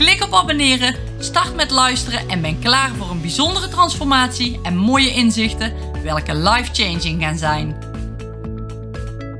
Klik 0.00 0.22
op 0.22 0.34
abonneren, 0.34 0.94
start 1.18 1.54
met 1.54 1.70
luisteren 1.70 2.28
en 2.28 2.40
ben 2.40 2.58
klaar 2.58 2.94
voor 2.94 3.10
een 3.10 3.20
bijzondere 3.20 3.68
transformatie 3.68 4.60
en 4.62 4.76
mooie 4.76 5.14
inzichten 5.14 5.72
welke 6.02 6.36
life-changing 6.36 7.22
gaan 7.22 7.38
zijn. 7.38 7.76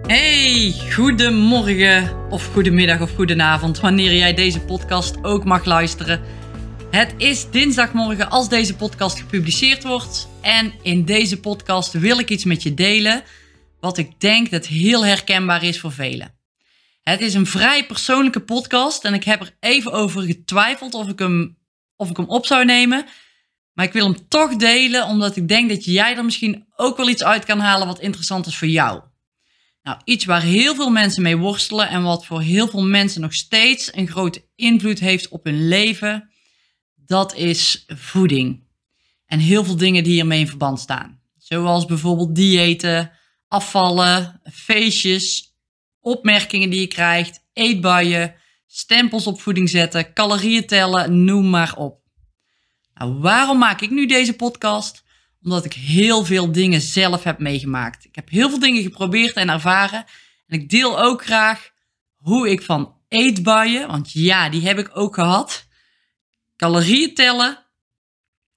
Hey, 0.07 0.75
goedemorgen 0.93 2.29
of 2.31 2.53
goedemiddag 2.53 3.01
of 3.01 3.15
goedenavond 3.15 3.81
wanneer 3.81 4.15
jij 4.15 4.35
deze 4.35 4.61
podcast 4.61 5.25
ook 5.25 5.45
mag 5.45 5.65
luisteren. 5.65 6.21
Het 6.91 7.15
is 7.17 7.51
dinsdagmorgen 7.51 8.31
als 8.31 8.49
deze 8.49 8.77
podcast 8.77 9.19
gepubliceerd 9.19 9.85
wordt 9.85 10.29
en 10.41 10.73
in 10.83 11.05
deze 11.05 11.41
podcast 11.41 11.93
wil 11.93 12.19
ik 12.19 12.31
iets 12.31 12.45
met 12.45 12.63
je 12.63 12.75
delen 12.75 13.23
wat 13.81 13.99
ik 13.99 14.21
denk 14.21 14.51
dat 14.51 14.67
heel 14.67 15.05
herkenbaar 15.05 15.65
is 15.65 15.81
voor 15.81 15.93
velen. 15.93 16.40
Het 17.01 17.21
is 17.21 17.35
een 17.35 17.47
vrij 17.47 17.87
persoonlijke 17.87 18.41
podcast 18.41 19.05
en 19.05 19.15
ik 19.15 19.25
heb 19.25 19.41
er 19.41 19.57
even 19.61 19.93
over 19.93 20.23
getwijfeld 20.23 20.95
of 20.95 21.09
ik 21.09 21.19
hem, 21.19 21.59
of 21.97 22.11
ik 22.11 22.17
hem 22.17 22.29
op 22.29 22.47
zou 22.47 22.65
nemen. 22.65 23.07
Maar 23.73 23.85
ik 23.85 23.93
wil 23.93 24.05
hem 24.05 24.29
toch 24.29 24.57
delen, 24.57 25.07
omdat 25.07 25.37
ik 25.37 25.49
denk 25.49 25.69
dat 25.69 25.85
jij 25.85 26.17
er 26.17 26.25
misschien 26.25 26.67
ook 26.77 26.97
wel 26.97 27.09
iets 27.09 27.23
uit 27.23 27.45
kan 27.45 27.61
halen 27.61 27.87
wat 27.87 28.01
interessant 28.01 28.47
is 28.47 28.57
voor 28.57 28.69
jou. 28.69 29.03
Nou, 29.83 29.99
iets 30.05 30.25
waar 30.25 30.43
heel 30.43 30.75
veel 30.75 30.91
mensen 30.91 31.23
mee 31.23 31.37
worstelen 31.37 31.89
en 31.89 32.03
wat 32.03 32.27
voor 32.27 32.41
heel 32.41 32.69
veel 32.69 32.83
mensen 32.83 33.21
nog 33.21 33.35
steeds 33.35 33.95
een 33.95 34.09
grote 34.09 34.49
invloed 34.55 34.99
heeft 34.99 35.29
op 35.29 35.45
hun 35.45 35.69
leven, 35.69 36.31
dat 36.95 37.35
is 37.35 37.85
voeding. 37.87 38.69
En 39.27 39.39
heel 39.39 39.65
veel 39.65 39.77
dingen 39.77 40.05
die 40.05 40.13
hiermee 40.13 40.41
in 40.41 40.49
verband 40.49 40.81
staan. 40.81 41.21
Zoals 41.37 41.85
bijvoorbeeld 41.85 42.35
diëten, 42.35 43.13
afvallen, 43.49 44.41
feestjes, 44.53 45.50
opmerkingen 46.01 46.71
die 46.71 46.81
je 46.81 46.87
krijgt, 46.87 47.45
eetbuien, 47.53 48.35
stempels 48.67 49.27
op 49.27 49.41
voeding 49.41 49.69
zetten, 49.69 50.13
calorieën 50.13 50.67
tellen, 50.67 51.25
noem 51.25 51.51
maar 51.51 51.77
op. 51.77 52.01
Nou, 52.95 53.15
waarom 53.15 53.59
maak 53.59 53.81
ik 53.81 53.91
nu 53.91 54.07
deze 54.07 54.37
podcast? 54.37 55.05
Omdat 55.43 55.65
ik 55.65 55.73
heel 55.73 56.25
veel 56.25 56.53
dingen 56.53 56.81
zelf 56.81 57.25
heb 57.25 57.39
meegemaakt. 57.39 58.05
Ik 58.05 58.15
heb 58.15 58.29
heel 58.29 58.49
veel 58.49 58.59
dingen 58.59 58.83
geprobeerd 58.83 59.35
en 59.35 59.51
ervaren. 59.51 60.05
En 60.47 60.61
ik 60.61 60.69
deel 60.69 61.01
ook 61.01 61.25
graag 61.25 61.71
hoe 62.17 62.51
ik 62.51 62.63
van 62.63 62.95
eetbuien, 63.09 63.89
want 63.89 64.13
ja, 64.13 64.49
die 64.49 64.67
heb 64.67 64.79
ik 64.79 64.97
ook 64.97 65.15
gehad, 65.15 65.67
calorieën 66.57 67.15
tellen, 67.15 67.67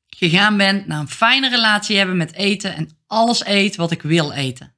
gegaan 0.08 0.58
ben 0.58 0.84
naar 0.88 1.00
een 1.00 1.10
fijne 1.10 1.50
relatie 1.50 1.98
hebben 1.98 2.18
met 2.18 2.34
eten 2.34 2.76
en 2.76 2.98
alles 3.08 3.46
eet 3.46 3.76
wat 3.76 3.92
ik 3.92 4.02
wil 4.02 4.32
eten. 4.32 4.73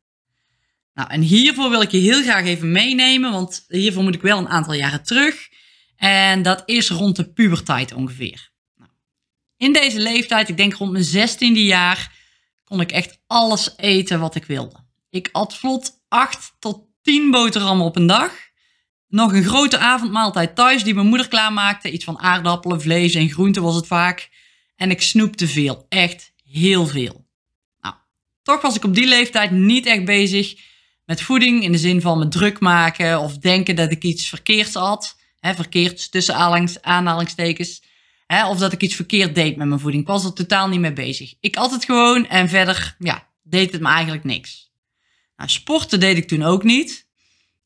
Nou, 0.96 1.10
en 1.10 1.22
hiervoor 1.22 1.70
wil 1.70 1.82
ik 1.82 1.92
je 1.92 1.98
heel 1.98 2.22
graag 2.22 2.46
even 2.46 2.72
meenemen, 2.72 3.32
want 3.32 3.66
hiervoor 3.68 4.04
moet 4.04 4.16
ik 4.16 4.22
wel 4.22 4.38
een 4.38 4.50
aantal 4.50 4.74
jaren 4.74 5.04
terug. 5.04 5.50
En 5.96 6.42
dat 6.42 6.64
is 6.66 6.90
rond 6.90 7.16
de 7.16 7.34
puberteit 7.34 7.94
ongeveer. 7.94 8.52
Nou, 8.76 8.89
in 9.58 9.73
deze 9.73 10.00
leeftijd, 10.00 10.50
ik 10.50 10.58
denk 10.58 10.73
rond 10.73 10.92
mijn 10.92 11.04
zestiende 11.04 11.64
jaar, 11.64 12.11
kon 12.64 12.82
ik 12.82 12.92
echt 12.92 13.20
alles 13.28 13.73
eten 13.78 14.20
wat 14.20 14.36
ik 14.36 14.45
wilde. 14.45 14.84
Ik 15.10 15.30
at 15.32 15.58
vlot 15.58 15.92
8 16.08 16.55
tot 16.60 16.84
10 17.02 17.32
boterhammen 17.32 17.86
op 17.86 17.95
een 17.95 18.08
dag. 18.08 18.32
Nog 19.08 19.34
een 19.34 19.44
grote 19.44 19.78
avondmaaltijd 19.78 20.55
thuis 20.55 20.84
die 20.84 20.94
mijn 20.94 21.08
moeder 21.08 21.28
klaarmaakte. 21.28 21.92
Iets 21.92 22.05
van 22.05 22.20
aardappelen, 22.20 22.82
vlees 22.82 23.14
en 23.16 23.30
groenten 23.30 23.61
was 23.61 23.76
het 23.76 23.88
vaak. 23.88 24.30
En 24.76 24.89
ik 24.89 25.02
snoepte 25.02 25.48
veel, 25.48 25.86
echt 25.89 26.34
heel 26.44 26.88
veel. 26.88 27.28
Nou, 27.80 27.95
toch 28.44 28.61
was 28.61 28.76
ik 28.76 28.84
op 28.84 28.95
die 28.95 29.08
leeftijd 29.08 29.52
niet 29.52 29.86
echt 29.86 30.05
bezig 30.05 30.73
met 31.05 31.21
voeding 31.21 31.64
in 31.64 31.71
de 31.71 31.77
zin 31.77 32.02
van 32.02 32.20
me 32.20 32.27
druk 32.27 32.60
maken 32.60 33.20
of 33.20 33.38
denken 33.38 33.76
dat 33.76 33.92
ik 33.92 34.04
iets 34.04 34.30
verkeerds 34.30 34.73
had. 34.73 35.16
Hè, 35.39 35.54
verkeerd 35.54 36.11
tussen 36.11 36.36
aanhalingstekens. 36.82 37.83
Hè, 38.27 38.48
of 38.48 38.58
dat 38.58 38.73
ik 38.73 38.82
iets 38.82 38.95
verkeerd 38.95 39.36
deed 39.36 39.55
met 39.58 39.67
mijn 39.67 39.80
voeding. 39.80 40.02
Ik 40.02 40.10
was 40.10 40.26
er 40.26 40.33
totaal 40.33 40.67
niet 40.67 40.80
mee 40.80 40.93
bezig. 40.93 41.33
Ik 41.39 41.55
at 41.55 41.71
het 41.71 41.86
gewoon 41.86 42.27
en 42.27 42.49
verder 42.49 42.95
ja, 42.99 43.27
deed 43.43 43.71
het 43.71 43.82
me 43.82 43.88
eigenlijk 43.88 44.23
niks. 44.23 44.71
Nou, 45.38 45.49
sporten 45.49 45.99
deed 45.99 46.17
ik 46.17 46.27
toen 46.27 46.43
ook 46.43 46.64
niet. 46.64 47.08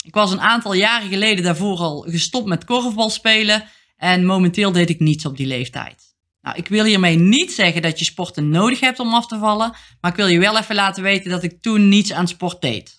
Ik 0.03 0.13
was 0.13 0.31
een 0.31 0.41
aantal 0.41 0.73
jaren 0.73 1.09
geleden 1.09 1.44
daarvoor 1.44 1.77
al 1.77 2.00
gestopt 2.09 2.47
met 2.47 2.66
korfbal 2.66 3.09
spelen. 3.09 3.63
En 3.97 4.25
momenteel 4.25 4.71
deed 4.71 4.89
ik 4.89 5.00
niets 5.00 5.25
op 5.25 5.38
die 5.38 5.47
leeftijd. 5.47 6.16
Nou, 6.41 6.57
ik 6.57 6.67
wil 6.67 6.85
hiermee 6.85 7.16
niet 7.16 7.51
zeggen 7.51 7.81
dat 7.81 8.00
je 8.00 8.06
sporten 8.06 8.50
nodig 8.50 8.79
hebt 8.79 9.00
om 9.00 9.13
af 9.13 9.27
te 9.27 9.38
vallen. 9.38 9.75
Maar 10.01 10.11
ik 10.11 10.17
wil 10.17 10.27
je 10.27 10.39
wel 10.39 10.57
even 10.57 10.75
laten 10.75 11.03
weten 11.03 11.31
dat 11.31 11.44
ik 11.44 11.61
toen 11.61 11.89
niets 11.89 12.11
aan 12.11 12.27
sport 12.27 12.61
deed. 12.61 12.98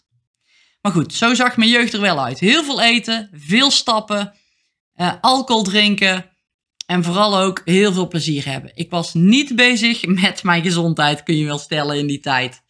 Maar 0.81 0.93
goed, 0.93 1.15
zo 1.15 1.35
zag 1.35 1.57
mijn 1.57 1.71
jeugd 1.71 1.93
er 1.93 2.01
wel 2.01 2.25
uit. 2.25 2.39
Heel 2.39 2.65
veel 2.65 2.83
eten, 2.83 3.31
veel 3.33 3.71
stappen, 3.71 4.35
uh, 4.97 5.13
alcohol 5.21 5.63
drinken 5.63 6.31
en 6.87 7.05
vooral 7.05 7.39
ook 7.39 7.63
heel 7.65 7.93
veel 7.93 8.09
plezier 8.09 8.47
hebben. 8.47 8.71
Ik 8.75 8.91
was 8.91 9.15
niet 9.15 9.57
bezig 9.57 10.07
met 10.23 10.43
mijn 10.43 10.63
gezondheid, 10.63 11.23
kun 11.23 11.37
je 11.37 11.45
wel 11.45 11.59
stellen 11.59 11.99
in 11.99 12.07
die 12.07 12.21
tijd. 12.21 12.63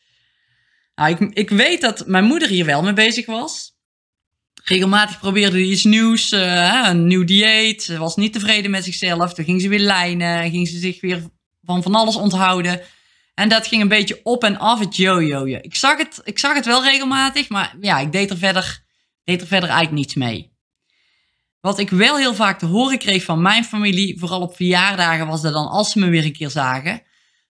Nou, 0.95 1.11
ik, 1.11 1.35
ik 1.35 1.51
weet 1.51 1.81
dat 1.81 2.07
mijn 2.07 2.25
moeder 2.25 2.49
hier 2.49 2.65
wel 2.65 2.83
mee 2.83 2.93
bezig 2.93 3.27
was. 3.27 3.79
Regelmatig 4.65 5.19
probeerde 5.19 5.59
ze 5.59 5.71
iets 5.71 5.85
nieuws, 5.85 6.33
uh, 6.33 6.87
een 6.89 7.07
nieuw 7.07 7.25
dieet. 7.25 7.83
Ze 7.83 7.99
was 7.99 8.17
niet 8.17 8.33
tevreden 8.33 8.71
met 8.71 8.85
zichzelf. 8.85 9.35
Toen 9.35 9.45
ging 9.45 9.61
ze 9.61 9.69
weer 9.69 9.79
lijnen 9.79 10.41
en 10.43 10.51
ging 10.51 10.69
ze 10.69 10.79
zich 10.79 11.01
weer 11.01 11.23
van 11.63 11.83
van 11.83 11.95
alles 11.95 12.17
onthouden. 12.17 12.81
En 13.41 13.49
dat 13.49 13.67
ging 13.67 13.83
een 13.83 13.89
beetje 13.89 14.21
op 14.23 14.45
en 14.45 14.59
af, 14.59 14.79
het 14.79 14.97
yo-yo. 14.97 15.45
Ik, 15.45 15.75
zag 15.75 15.99
het, 15.99 16.21
ik 16.25 16.39
zag 16.39 16.55
het 16.55 16.67
wel 16.67 16.85
regelmatig, 16.85 17.49
maar 17.49 17.77
ja, 17.81 17.99
ik 17.99 18.13
deed 18.13 18.31
er, 18.31 18.39
verder, 18.39 18.85
deed 19.25 19.41
er 19.41 19.47
verder 19.47 19.69
eigenlijk 19.69 19.99
niets 19.99 20.15
mee. 20.15 20.53
Wat 21.61 21.79
ik 21.79 21.91
wel 21.91 22.17
heel 22.17 22.35
vaak 22.35 22.59
te 22.59 22.67
horen 22.67 22.99
kreeg 22.99 23.25
van 23.25 23.43
mijn 23.43 23.65
familie, 23.65 24.19
vooral 24.19 24.41
op 24.41 24.57
verjaardagen, 24.57 25.27
was 25.27 25.43
dat 25.43 25.53
dan 25.53 25.69
als 25.69 25.93
ze 25.93 25.99
me 25.99 26.09
weer 26.09 26.25
een 26.25 26.33
keer 26.33 26.51
zagen. 26.51 27.03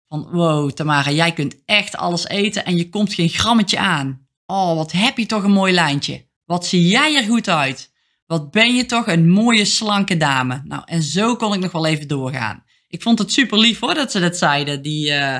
Van 0.07 0.29
wow, 0.31 0.71
Tamara, 0.71 1.11
jij 1.11 1.33
kunt 1.33 1.55
echt 1.65 1.95
alles 1.95 2.27
eten 2.27 2.65
en 2.65 2.77
je 2.77 2.89
komt 2.89 3.13
geen 3.13 3.29
grammetje 3.29 3.79
aan. 3.79 4.27
Oh, 4.45 4.75
wat 4.75 4.91
heb 4.91 5.17
je 5.17 5.25
toch 5.25 5.43
een 5.43 5.51
mooi 5.51 5.73
lijntje. 5.73 6.27
Wat 6.45 6.65
zie 6.65 6.87
jij 6.87 7.15
er 7.15 7.23
goed 7.23 7.49
uit. 7.49 7.91
Wat 8.25 8.51
ben 8.51 8.75
je 8.75 8.85
toch 8.85 9.07
een 9.07 9.29
mooie, 9.29 9.65
slanke 9.65 10.17
dame. 10.17 10.61
Nou, 10.63 10.81
en 10.85 11.03
zo 11.03 11.35
kon 11.35 11.53
ik 11.53 11.59
nog 11.59 11.71
wel 11.71 11.85
even 11.85 12.07
doorgaan. 12.07 12.63
Ik 12.87 13.01
vond 13.01 13.19
het 13.19 13.31
super 13.31 13.59
lief 13.59 13.79
hoor 13.79 13.93
dat 13.93 14.11
ze 14.11 14.19
dat 14.19 14.37
zeiden, 14.37 14.81
die, 14.81 15.09
uh, 15.09 15.37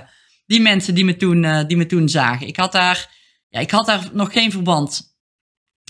die 0.48 0.62
mensen 0.62 0.96
die 0.96 1.06
me 1.06 1.16
toen, 1.16 1.44
uh, 1.44 1.64
die 1.68 1.78
me 1.78 1.86
toen 1.86 2.10
zagen. 2.10 2.48
Ik 2.48 2.58
had, 2.58 2.72
daar, 2.72 3.16
ja, 3.50 3.60
ik 3.60 3.72
had 3.72 3.86
daar 3.86 4.10
nog 4.14 4.32
geen 4.32 4.52
verband 4.52 5.16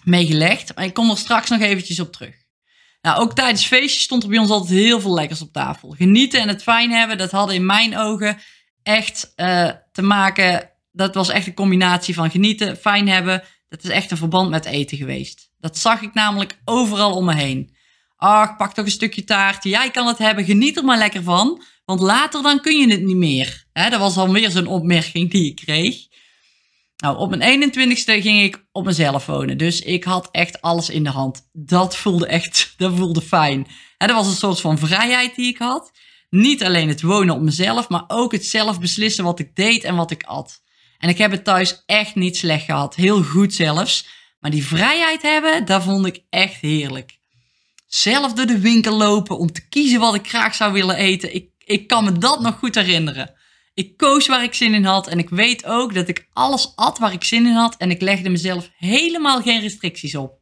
mee 0.04 0.26
gelegd, 0.26 0.76
maar 0.76 0.86
ik 0.86 0.94
kom 0.94 1.10
er 1.10 1.18
straks 1.18 1.50
nog 1.50 1.62
eventjes 1.62 2.00
op 2.00 2.12
terug. 2.12 2.36
Nou, 3.02 3.20
ook 3.20 3.34
tijdens 3.34 3.66
feestjes 3.66 4.04
stond 4.04 4.24
er 4.24 4.30
bij 4.30 4.38
ons 4.38 4.50
altijd 4.50 4.80
heel 4.80 5.02
veel 5.02 5.14
lekkers 5.14 5.42
op 5.42 5.54
tafel. 5.54 5.90
Genieten 5.90 6.42
en 6.42 6.48
het 6.48 6.64
fijn 6.64 6.92
hebben, 6.92 7.18
dat 7.18 7.32
hadden 7.32 7.56
in 7.56 7.66
mijn 7.66 7.98
ogen 7.98 8.38
echt 8.84 9.34
uh, 9.36 9.72
te 9.92 10.02
maken. 10.02 10.70
Dat 10.92 11.16
was 11.16 11.30
echt 11.30 11.48
een 11.48 11.54
combinatie 11.54 12.14
van 12.14 12.32
genieten, 12.32 12.78
fijn 12.78 13.08
hebben. 13.08 13.44
Dat 13.70 13.84
is 13.84 13.90
echt 13.90 14.12
een 14.12 14.18
verband 14.18 14.50
met 14.50 14.66
eten 14.66 14.98
geweest. 14.98 15.52
Dat 15.58 15.78
zag 15.78 16.02
ik 16.02 16.14
namelijk 16.14 16.60
overal 16.66 17.16
om 17.16 17.26
me 17.26 17.34
heen. 17.34 17.76
Ach, 18.16 18.56
pak 18.56 18.74
toch 18.74 18.86
een 18.86 18.92
stukje 18.92 19.24
taart. 19.24 19.64
Jij 19.64 19.92
kan 19.92 20.08
het 20.08 20.18
hebben, 20.18 20.46
geniet 20.46 20.78
er 20.78 20.84
maar 20.84 20.98
lekker 20.98 21.24
van. 21.24 21.64
Want 21.88 22.02
later 22.02 22.42
dan 22.44 22.62
kun 22.62 22.80
je 22.80 22.92
het 22.92 23.02
niet 23.02 23.16
meer. 23.16 23.66
Dat 23.74 24.00
was 24.00 24.18
alweer 24.18 24.52
zo'n 24.52 24.68
opmerking 24.68 25.32
die 25.32 25.46
ik 25.46 25.56
kreeg. 25.56 26.08
Nou, 26.98 27.18
op 27.18 27.36
mijn 27.36 27.72
21ste 27.72 28.22
ging 28.22 28.42
ik 28.42 28.66
op 28.72 28.86
mezelf 28.86 29.26
wonen. 29.26 29.58
Dus 29.58 29.82
ik 29.82 30.04
had 30.04 30.30
echt 30.32 30.62
alles 30.62 30.90
in 30.90 31.04
de 31.04 31.10
hand. 31.10 31.50
Dat 31.52 31.98
voelde 31.98 32.28
echt, 32.28 32.74
dat 32.78 32.98
voelde 32.98 33.22
fijn. 33.22 33.68
Hè, 33.98 34.08
dat 34.08 34.16
was 34.16 34.28
een 34.28 34.36
soort 34.36 34.62
van 34.62 34.78
vrijheid 34.78 35.36
die 35.36 35.48
ik 35.48 35.58
had. 35.58 35.92
Niet 36.30 36.64
alleen 36.64 36.88
het 36.88 37.02
wonen 37.02 37.36
op 37.36 37.42
mezelf, 37.42 37.90
maar 37.90 38.04
ook 38.08 38.32
het 38.32 38.46
zelf 38.46 38.80
beslissen 38.80 39.24
wat 39.24 39.40
ik 39.40 39.56
deed 39.56 39.84
en 39.84 39.96
wat 39.96 40.12
ik 40.12 40.24
at. 40.24 40.62
En 40.98 41.10
ik 41.10 41.18
heb 41.18 41.32
het 41.32 41.44
thuis 41.44 41.84
echt 41.86 42.16
niet 42.16 42.38
slecht 42.38 42.66
gehad. 42.66 42.96
Heel 42.96 43.24
goed 43.24 43.54
zelfs. 43.54 44.08
Maar 44.40 44.52
die 44.52 44.66
vrijheid 44.66 45.22
hebben, 45.22 45.66
dat 45.66 45.84
vond 45.84 46.06
ik 46.06 46.24
echt 46.30 46.62
heerlijk. 46.62 47.20
Zelf 47.88 48.34
door 48.34 48.46
de 48.46 48.60
winkel 48.60 48.98
lopen 48.98 49.38
om 49.38 49.52
te 49.52 49.68
kiezen 49.68 50.00
wat 50.00 50.16
ik 50.16 50.28
graag 50.28 50.56
zou 50.56 50.74
willen 50.74 50.96
eten. 50.96 51.36
Ik 51.36 51.56
ik 51.68 51.88
kan 51.88 52.04
me 52.04 52.12
dat 52.12 52.42
nog 52.42 52.56
goed 52.56 52.76
herinneren. 52.76 53.34
Ik 53.74 53.98
koos 53.98 54.28
waar 54.28 54.44
ik 54.44 54.54
zin 54.54 54.74
in 54.74 54.86
had 54.86 55.08
en 55.08 55.20
ik 55.20 55.30
weet 55.30 55.66
ook 55.66 55.94
dat 55.94 56.08
ik 56.08 56.28
alles 56.34 56.76
at 56.76 56.98
waar 56.98 57.14
ik 57.14 57.24
zin 57.24 57.46
in 57.46 57.54
had 57.54 57.78
en 57.78 57.92
ik 57.92 58.02
legde 58.02 58.30
mezelf 58.30 58.70
helemaal 58.78 59.42
geen 59.42 59.62
restricties 59.62 60.16
op. 60.16 60.40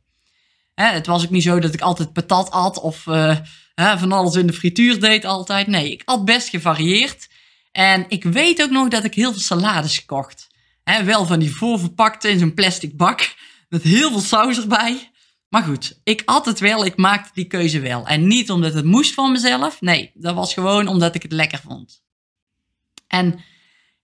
Hè, 0.73 0.85
het 0.85 1.05
was 1.05 1.23
ook 1.23 1.29
niet 1.29 1.43
zo 1.43 1.59
dat 1.59 1.73
ik 1.73 1.81
altijd 1.81 2.13
patat 2.13 2.51
at 2.51 2.79
of 2.79 3.05
uh, 3.05 3.37
van 3.75 4.11
alles 4.11 4.35
in 4.35 4.47
de 4.47 4.53
frituur 4.53 4.99
deed 4.99 5.25
altijd. 5.25 5.67
Nee, 5.67 5.91
ik 5.91 6.01
at 6.05 6.25
best 6.25 6.49
gevarieerd. 6.49 7.27
En 7.71 8.05
ik 8.07 8.23
weet 8.23 8.61
ook 8.61 8.69
nog 8.69 8.87
dat 8.87 9.03
ik 9.03 9.13
heel 9.13 9.31
veel 9.31 9.41
salades 9.41 9.97
gekocht. 9.97 10.47
Hè, 10.83 11.03
wel 11.03 11.25
van 11.25 11.39
die 11.39 11.55
voorverpakte 11.55 12.29
in 12.29 12.39
zo'n 12.39 12.53
plastic 12.53 12.97
bak. 12.97 13.33
Met 13.69 13.83
heel 13.83 14.09
veel 14.09 14.19
saus 14.19 14.57
erbij. 14.57 15.11
Maar 15.55 15.63
goed, 15.63 15.99
ik 16.03 16.21
at 16.25 16.45
het 16.45 16.59
wel. 16.59 16.85
Ik 16.85 16.97
maakte 16.97 17.29
die 17.33 17.45
keuze 17.45 17.79
wel. 17.79 18.07
En 18.07 18.27
niet 18.27 18.51
omdat 18.51 18.73
het 18.73 18.85
moest 18.85 19.13
van 19.13 19.31
mezelf. 19.31 19.81
Nee, 19.81 20.11
dat 20.13 20.35
was 20.35 20.53
gewoon 20.53 20.87
omdat 20.87 21.15
ik 21.15 21.21
het 21.21 21.31
lekker 21.31 21.59
vond. 21.59 22.03
En 23.07 23.39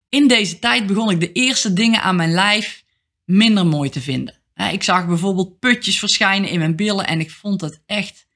in 0.10 0.28
deze 0.28 0.60
tijd 0.60 0.86
begon 0.86 1.10
ik 1.10 1.20
de 1.20 1.32
eerste 1.32 1.74
dingen 1.74 2.02
aan 2.02 2.16
mijn 2.16 2.32
lijf 2.32 2.84
minder 3.26 3.66
mooi 3.66 3.90
te 3.90 4.02
vinden. 4.02 4.42
Ik 4.72 4.84
zag 4.84 5.08
bijvoorbeeld 5.08 5.60
putjes 5.60 6.00
verschijnen 6.00 6.50
in 6.50 6.60
mijn 6.60 6.76
billen 6.76 7.08
en 7.08 7.20
ik 7.20 7.32
vond 7.32 7.62
het 7.62 7.82
echt, 7.86 8.28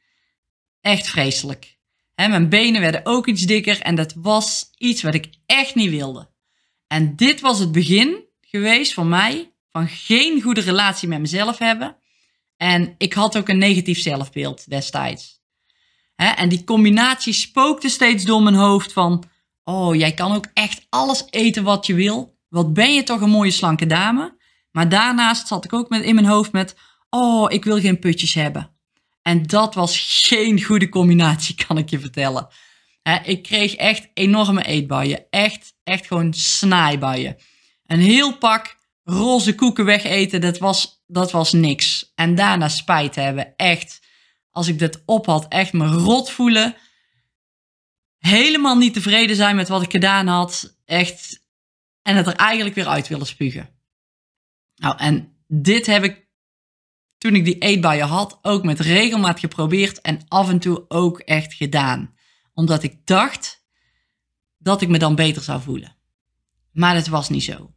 echt 0.81 1.07
vreselijk. 1.07 1.77
Mijn 2.15 2.49
benen 2.49 2.81
werden 2.81 3.01
ook 3.03 3.27
iets 3.27 3.41
dikker 3.41 3.81
en 3.81 3.95
dat 3.95 4.13
was 4.13 4.69
iets 4.77 5.01
wat 5.01 5.13
ik 5.13 5.29
echt 5.45 5.75
niet 5.75 5.89
wilde. 5.89 6.29
En 6.87 7.15
dit 7.15 7.41
was 7.41 7.59
het 7.59 7.71
begin 7.71 8.23
geweest 8.41 8.93
voor 8.93 9.05
mij 9.05 9.51
van 9.71 9.87
geen 9.87 10.41
goede 10.41 10.61
relatie 10.61 11.07
met 11.07 11.19
mezelf 11.19 11.57
hebben. 11.57 11.97
En 12.65 12.95
ik 12.97 13.13
had 13.13 13.37
ook 13.37 13.49
een 13.49 13.57
negatief 13.57 13.99
zelfbeeld 13.99 14.69
destijds. 14.69 15.41
En 16.15 16.49
die 16.49 16.63
combinatie 16.63 17.33
spookte 17.33 17.89
steeds 17.89 18.23
door 18.23 18.43
mijn 18.43 18.55
hoofd 18.55 18.93
van... 18.93 19.23
Oh, 19.63 19.95
jij 19.95 20.13
kan 20.13 20.35
ook 20.35 20.45
echt 20.53 20.85
alles 20.89 21.25
eten 21.29 21.63
wat 21.63 21.85
je 21.85 21.93
wil. 21.93 22.37
Wat 22.49 22.73
ben 22.73 22.93
je 22.93 23.03
toch 23.03 23.21
een 23.21 23.29
mooie 23.29 23.51
slanke 23.51 23.85
dame. 23.85 24.37
Maar 24.71 24.89
daarnaast 24.89 25.47
zat 25.47 25.65
ik 25.65 25.73
ook 25.73 25.89
met, 25.89 26.03
in 26.03 26.15
mijn 26.15 26.27
hoofd 26.27 26.51
met... 26.51 26.75
Oh, 27.09 27.51
ik 27.51 27.63
wil 27.63 27.79
geen 27.79 27.99
putjes 27.99 28.33
hebben. 28.33 28.71
En 29.21 29.43
dat 29.43 29.75
was 29.75 30.21
geen 30.27 30.63
goede 30.63 30.89
combinatie, 30.89 31.55
kan 31.67 31.77
ik 31.77 31.89
je 31.89 31.99
vertellen. 31.99 32.47
ik 33.23 33.43
kreeg 33.43 33.75
echt 33.75 34.09
enorme 34.13 34.63
eetbuien. 34.63 35.25
Echt, 35.29 35.73
echt 35.83 36.07
gewoon 36.07 36.33
snaaibuien. 36.33 37.35
Een 37.85 37.99
heel 37.99 38.37
pak 38.37 38.75
roze 39.03 39.55
koeken 39.55 39.85
wegeten, 39.85 40.41
dat 40.41 40.57
was, 40.57 40.94
dat 41.05 41.31
was 41.31 41.53
niks. 41.53 42.11
En 42.15 42.35
daarna 42.35 42.69
spijt 42.69 43.15
hebben. 43.15 43.55
Echt, 43.55 44.01
als 44.49 44.67
ik 44.67 44.79
dit 44.79 45.03
op 45.05 45.25
had, 45.25 45.47
echt 45.47 45.73
me 45.73 45.87
rot 45.87 46.31
voelen. 46.31 46.75
Helemaal 48.17 48.77
niet 48.77 48.93
tevreden 48.93 49.35
zijn 49.35 49.55
met 49.55 49.67
wat 49.67 49.81
ik 49.81 49.91
gedaan 49.91 50.27
had. 50.27 50.77
Echt. 50.85 51.43
En 52.01 52.15
het 52.15 52.27
er 52.27 52.35
eigenlijk 52.35 52.75
weer 52.75 52.87
uit 52.87 53.07
willen 53.07 53.27
spugen. 53.27 53.69
Nou, 54.75 54.97
en 54.97 55.37
dit 55.47 55.85
heb 55.85 56.03
ik 56.03 56.25
toen 57.17 57.35
ik 57.35 57.45
die 57.45 57.57
eetbuien 57.57 58.07
had, 58.07 58.39
ook 58.41 58.63
met 58.63 58.79
regelmaat 58.79 59.39
geprobeerd 59.39 60.01
en 60.01 60.21
af 60.27 60.49
en 60.49 60.59
toe 60.59 60.85
ook 60.87 61.19
echt 61.19 61.53
gedaan. 61.53 62.15
Omdat 62.53 62.83
ik 62.83 63.05
dacht 63.05 63.65
dat 64.57 64.81
ik 64.81 64.89
me 64.89 64.97
dan 64.97 65.15
beter 65.15 65.41
zou 65.41 65.61
voelen. 65.61 65.95
Maar 66.71 66.93
dat 66.93 67.07
was 67.07 67.29
niet 67.29 67.43
zo. 67.43 67.73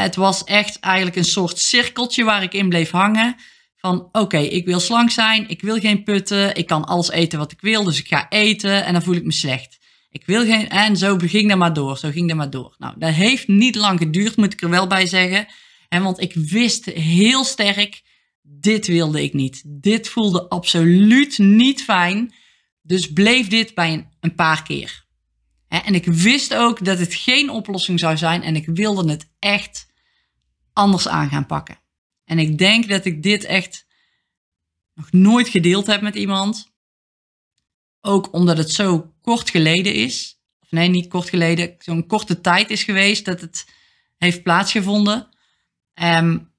Het 0.00 0.16
was 0.16 0.44
echt 0.44 0.78
eigenlijk 0.80 1.16
een 1.16 1.24
soort 1.24 1.58
cirkeltje 1.58 2.24
waar 2.24 2.42
ik 2.42 2.52
in 2.52 2.68
bleef 2.68 2.90
hangen. 2.90 3.36
Van 3.76 4.08
oké, 4.12 4.38
ik 4.38 4.66
wil 4.66 4.80
slank 4.80 5.10
zijn, 5.10 5.48
ik 5.48 5.62
wil 5.62 5.78
geen 5.78 6.02
putten, 6.02 6.54
ik 6.54 6.66
kan 6.66 6.84
alles 6.84 7.10
eten 7.10 7.38
wat 7.38 7.52
ik 7.52 7.60
wil, 7.60 7.84
dus 7.84 7.98
ik 7.98 8.08
ga 8.08 8.28
eten 8.28 8.84
en 8.84 8.92
dan 8.92 9.02
voel 9.02 9.14
ik 9.14 9.24
me 9.24 9.32
slecht. 9.32 9.78
Ik 10.10 10.26
wil 10.26 10.44
geen, 10.44 10.68
en 10.68 10.96
zo 10.96 11.16
ging 11.18 11.48
dat 11.48 11.58
maar 11.58 11.72
door, 11.72 11.98
zo 11.98 12.10
ging 12.10 12.28
dat 12.28 12.36
maar 12.36 12.50
door. 12.50 12.74
Nou, 12.78 12.94
dat 12.98 13.12
heeft 13.12 13.48
niet 13.48 13.74
lang 13.74 13.98
geduurd, 13.98 14.36
moet 14.36 14.52
ik 14.52 14.62
er 14.62 14.70
wel 14.70 14.86
bij 14.86 15.06
zeggen. 15.06 15.46
En 15.88 16.02
want 16.02 16.20
ik 16.20 16.34
wist 16.34 16.84
heel 16.84 17.44
sterk, 17.44 18.02
dit 18.42 18.86
wilde 18.86 19.22
ik 19.22 19.32
niet. 19.32 19.62
Dit 19.66 20.08
voelde 20.08 20.48
absoluut 20.48 21.38
niet 21.38 21.82
fijn. 21.82 22.34
Dus 22.82 23.12
bleef 23.12 23.48
dit 23.48 23.74
bij 23.74 23.92
een, 23.92 24.06
een 24.20 24.34
paar 24.34 24.62
keer. 24.62 25.04
En 25.80 25.94
ik 25.94 26.04
wist 26.04 26.54
ook 26.54 26.84
dat 26.84 26.98
het 26.98 27.14
geen 27.14 27.50
oplossing 27.50 28.00
zou 28.00 28.16
zijn 28.16 28.42
en 28.42 28.56
ik 28.56 28.66
wilde 28.66 29.10
het 29.10 29.30
echt 29.38 29.86
anders 30.72 31.08
aan 31.08 31.28
gaan 31.28 31.46
pakken. 31.46 31.78
En 32.24 32.38
ik 32.38 32.58
denk 32.58 32.88
dat 32.88 33.04
ik 33.04 33.22
dit 33.22 33.44
echt 33.44 33.86
nog 34.94 35.12
nooit 35.12 35.48
gedeeld 35.48 35.86
heb 35.86 36.00
met 36.00 36.14
iemand. 36.14 36.72
Ook 38.00 38.32
omdat 38.32 38.56
het 38.56 38.70
zo 38.70 39.14
kort 39.22 39.50
geleden 39.50 39.94
is. 39.94 40.40
Of 40.60 40.70
nee, 40.70 40.88
niet 40.88 41.08
kort 41.08 41.28
geleden. 41.28 41.74
Zo'n 41.78 42.06
korte 42.06 42.40
tijd 42.40 42.70
is 42.70 42.82
geweest 42.82 43.24
dat 43.24 43.40
het 43.40 43.66
heeft 44.18 44.42
plaatsgevonden. 44.42 45.28
Um, 45.94 46.52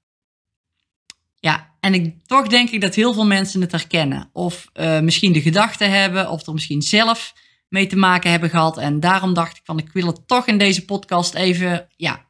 ja, 1.40 1.76
en 1.80 1.94
ik, 1.94 2.26
toch 2.26 2.46
denk 2.46 2.70
ik 2.70 2.80
dat 2.80 2.94
heel 2.94 3.12
veel 3.12 3.26
mensen 3.26 3.60
het 3.60 3.70
herkennen. 3.70 4.30
Of 4.32 4.68
uh, 4.74 5.00
misschien 5.00 5.32
de 5.32 5.42
gedachten 5.42 5.90
hebben, 5.90 6.30
of 6.30 6.46
er 6.46 6.52
misschien 6.52 6.82
zelf 6.82 7.32
mee 7.74 7.86
te 7.86 7.96
maken 7.96 8.30
hebben 8.30 8.50
gehad. 8.50 8.78
En 8.78 9.00
daarom 9.00 9.34
dacht 9.34 9.56
ik 9.56 9.62
van, 9.64 9.78
ik 9.78 9.92
wil 9.92 10.06
het 10.06 10.28
toch 10.28 10.46
in 10.46 10.58
deze 10.58 10.84
podcast 10.84 11.34
even, 11.34 11.88
ja, 11.96 12.26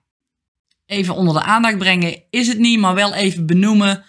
even 0.87 1.15
onder 1.15 1.35
de 1.35 1.43
aandacht 1.43 1.79
brengen. 1.79 2.23
Is 2.31 2.49
het 2.49 2.59
niet, 2.59 2.79
maar 2.79 2.95
wel 2.95 3.15
even 3.15 3.47
benoemen 3.47 4.05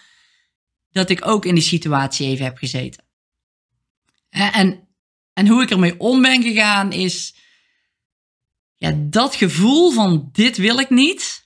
dat 0.90 1.10
ik 1.10 1.26
ook 1.26 1.44
in 1.44 1.54
die 1.54 1.62
situatie 1.62 2.26
even 2.26 2.44
heb 2.44 2.56
gezeten. 2.56 3.04
En, 4.28 4.88
en 5.32 5.48
hoe 5.48 5.62
ik 5.62 5.70
ermee 5.70 6.00
om 6.00 6.22
ben 6.22 6.42
gegaan 6.42 6.92
is, 6.92 7.36
ja, 8.74 8.92
dat 8.96 9.34
gevoel 9.34 9.90
van 9.90 10.28
dit 10.32 10.56
wil 10.56 10.78
ik 10.78 10.90
niet 10.90 11.44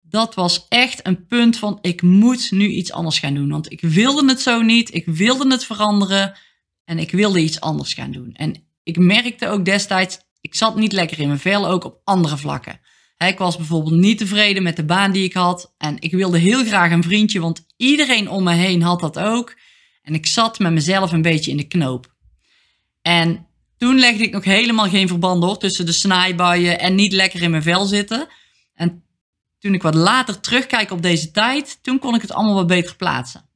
dat 0.00 0.34
was 0.34 0.66
echt 0.68 1.06
een 1.06 1.26
punt 1.26 1.56
van 1.56 1.78
ik 1.80 2.02
moet 2.02 2.50
nu 2.50 2.68
iets 2.68 2.92
anders 2.92 3.18
gaan 3.18 3.34
doen. 3.34 3.48
Want 3.48 3.72
ik 3.72 3.80
wilde 3.80 4.28
het 4.28 4.40
zo 4.40 4.62
niet, 4.62 4.94
ik 4.94 5.06
wilde 5.06 5.50
het 5.50 5.64
veranderen 5.64 6.38
en 6.84 6.98
ik 6.98 7.10
wilde 7.10 7.40
iets 7.40 7.60
anders 7.60 7.94
gaan 7.94 8.12
doen. 8.12 8.32
En 8.32 8.67
ik 8.88 8.98
merkte 8.98 9.48
ook 9.48 9.64
destijds, 9.64 10.18
ik 10.40 10.54
zat 10.54 10.76
niet 10.76 10.92
lekker 10.92 11.18
in 11.18 11.26
mijn 11.26 11.38
vel, 11.38 11.68
ook 11.68 11.84
op 11.84 12.00
andere 12.04 12.36
vlakken. 12.36 12.80
Ik 13.16 13.38
was 13.38 13.56
bijvoorbeeld 13.56 13.94
niet 13.94 14.18
tevreden 14.18 14.62
met 14.62 14.76
de 14.76 14.84
baan 14.84 15.12
die 15.12 15.24
ik 15.24 15.32
had 15.32 15.74
en 15.78 15.96
ik 16.00 16.12
wilde 16.12 16.38
heel 16.38 16.64
graag 16.64 16.90
een 16.90 17.02
vriendje, 17.02 17.40
want 17.40 17.66
iedereen 17.76 18.28
om 18.30 18.44
me 18.44 18.52
heen 18.52 18.82
had 18.82 19.00
dat 19.00 19.18
ook. 19.18 19.56
En 20.02 20.14
ik 20.14 20.26
zat 20.26 20.58
met 20.58 20.72
mezelf 20.72 21.12
een 21.12 21.22
beetje 21.22 21.50
in 21.50 21.56
de 21.56 21.66
knoop. 21.66 22.14
En 23.02 23.46
toen 23.76 23.98
legde 23.98 24.24
ik 24.24 24.32
nog 24.32 24.44
helemaal 24.44 24.88
geen 24.88 25.08
verband 25.08 25.42
door 25.42 25.58
tussen 25.58 25.86
de 25.86 25.92
snaaibuien 25.92 26.78
en 26.78 26.94
niet 26.94 27.12
lekker 27.12 27.42
in 27.42 27.50
mijn 27.50 27.62
vel 27.62 27.84
zitten. 27.84 28.26
En 28.74 29.04
toen 29.58 29.74
ik 29.74 29.82
wat 29.82 29.94
later 29.94 30.40
terugkijk 30.40 30.90
op 30.90 31.02
deze 31.02 31.30
tijd, 31.30 31.78
toen 31.82 31.98
kon 31.98 32.14
ik 32.14 32.22
het 32.22 32.32
allemaal 32.32 32.54
wat 32.54 32.66
beter 32.66 32.96
plaatsen. 32.96 33.47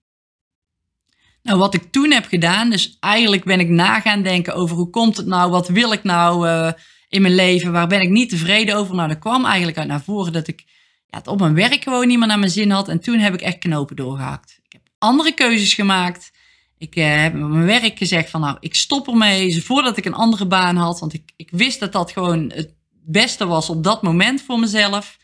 Nou, 1.43 1.59
wat 1.59 1.75
ik 1.75 1.91
toen 1.91 2.11
heb 2.11 2.27
gedaan, 2.27 2.71
dus 2.71 2.97
eigenlijk 3.01 3.45
ben 3.45 3.61
ik 3.61 3.69
na 3.69 4.01
gaan 4.01 4.23
denken 4.23 4.55
over 4.55 4.77
hoe 4.77 4.91
komt 4.91 5.17
het 5.17 5.27
nou, 5.27 5.51
wat 5.51 5.69
wil 5.69 5.93
ik 5.93 6.03
nou 6.03 6.49
uh, 6.49 6.73
in 7.09 7.23
mijn 7.23 7.35
leven, 7.35 7.73
waar 7.73 7.87
ben 7.87 8.01
ik 8.01 8.09
niet 8.09 8.29
tevreden 8.29 8.77
over. 8.77 8.95
Nou, 8.95 9.09
dat 9.09 9.19
kwam 9.19 9.45
eigenlijk 9.45 9.79
uit 9.79 9.89
naar 9.89 10.03
voren 10.03 10.33
dat 10.33 10.49
ik 10.49 10.65
ja, 11.07 11.19
het 11.19 11.27
op 11.27 11.41
mijn 11.41 11.55
werk 11.55 11.83
gewoon 11.83 12.07
niet 12.07 12.19
meer 12.19 12.27
naar 12.27 12.39
mijn 12.39 12.51
zin 12.51 12.71
had. 12.71 12.89
En 12.89 13.01
toen 13.01 13.19
heb 13.19 13.35
ik 13.35 13.41
echt 13.41 13.59
knopen 13.59 13.97
doorgehakt. 13.97 14.61
Ik 14.67 14.73
heb 14.73 14.83
andere 14.99 15.33
keuzes 15.33 15.75
gemaakt. 15.75 16.31
Ik 16.79 16.97
uh, 16.97 17.23
heb 17.23 17.33
mijn 17.35 17.65
werk 17.65 17.99
gezegd 17.99 18.31
van 18.31 18.41
nou, 18.41 18.57
ik 18.61 18.75
stop 18.75 19.09
ermee 19.09 19.63
voordat 19.63 19.97
ik 19.97 20.05
een 20.05 20.15
andere 20.15 20.47
baan 20.47 20.77
had. 20.77 21.01
Want 21.01 21.13
ik, 21.13 21.33
ik 21.37 21.49
wist 21.51 21.81
dat 21.81 21.93
dat 21.93 22.13
gewoon 22.13 22.53
het 22.55 22.75
beste 23.05 23.47
was 23.47 23.71
op 23.71 23.85
dat 23.85 24.03
moment 24.03 24.43
voor 24.43 24.59
mezelf. 24.59 25.19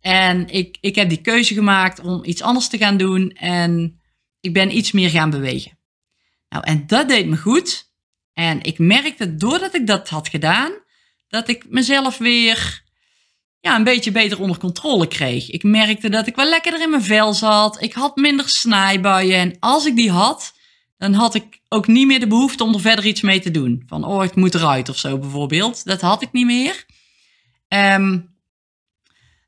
En 0.00 0.48
ik, 0.48 0.78
ik 0.80 0.94
heb 0.94 1.08
die 1.08 1.20
keuze 1.20 1.54
gemaakt 1.54 2.00
om 2.00 2.24
iets 2.24 2.42
anders 2.42 2.68
te 2.68 2.78
gaan 2.78 2.96
doen 2.96 3.30
en 3.30 4.00
ik 4.42 4.52
ben 4.52 4.76
iets 4.76 4.92
meer 4.92 5.10
gaan 5.10 5.30
bewegen. 5.30 5.78
Nou, 6.48 6.64
en 6.64 6.86
dat 6.86 7.08
deed 7.08 7.26
me 7.26 7.36
goed. 7.36 7.90
En 8.32 8.62
ik 8.62 8.78
merkte 8.78 9.36
doordat 9.36 9.74
ik 9.74 9.86
dat 9.86 10.08
had 10.08 10.28
gedaan, 10.28 10.72
dat 11.28 11.48
ik 11.48 11.64
mezelf 11.68 12.18
weer 12.18 12.82
ja, 13.60 13.76
een 13.76 13.84
beetje 13.84 14.12
beter 14.12 14.40
onder 14.40 14.58
controle 14.58 15.08
kreeg. 15.08 15.50
Ik 15.50 15.62
merkte 15.62 16.08
dat 16.08 16.26
ik 16.26 16.36
wel 16.36 16.48
lekkerder 16.48 16.82
in 16.82 16.90
mijn 16.90 17.02
vel 17.02 17.34
zat. 17.34 17.82
Ik 17.82 17.92
had 17.92 18.16
minder 18.16 18.48
snijbuien. 18.48 19.38
En 19.38 19.56
als 19.60 19.86
ik 19.86 19.96
die 19.96 20.10
had, 20.10 20.52
dan 20.98 21.12
had 21.12 21.34
ik 21.34 21.60
ook 21.68 21.86
niet 21.86 22.06
meer 22.06 22.20
de 22.20 22.26
behoefte 22.26 22.64
om 22.64 22.74
er 22.74 22.80
verder 22.80 23.06
iets 23.06 23.20
mee 23.20 23.40
te 23.40 23.50
doen. 23.50 23.82
Van, 23.86 24.04
oh, 24.04 24.24
ik 24.24 24.34
moet 24.34 24.54
eruit 24.54 24.88
of 24.88 24.98
zo 24.98 25.18
bijvoorbeeld. 25.18 25.84
Dat 25.84 26.00
had 26.00 26.22
ik 26.22 26.32
niet 26.32 26.46
meer. 26.46 26.84
Um, 27.68 28.31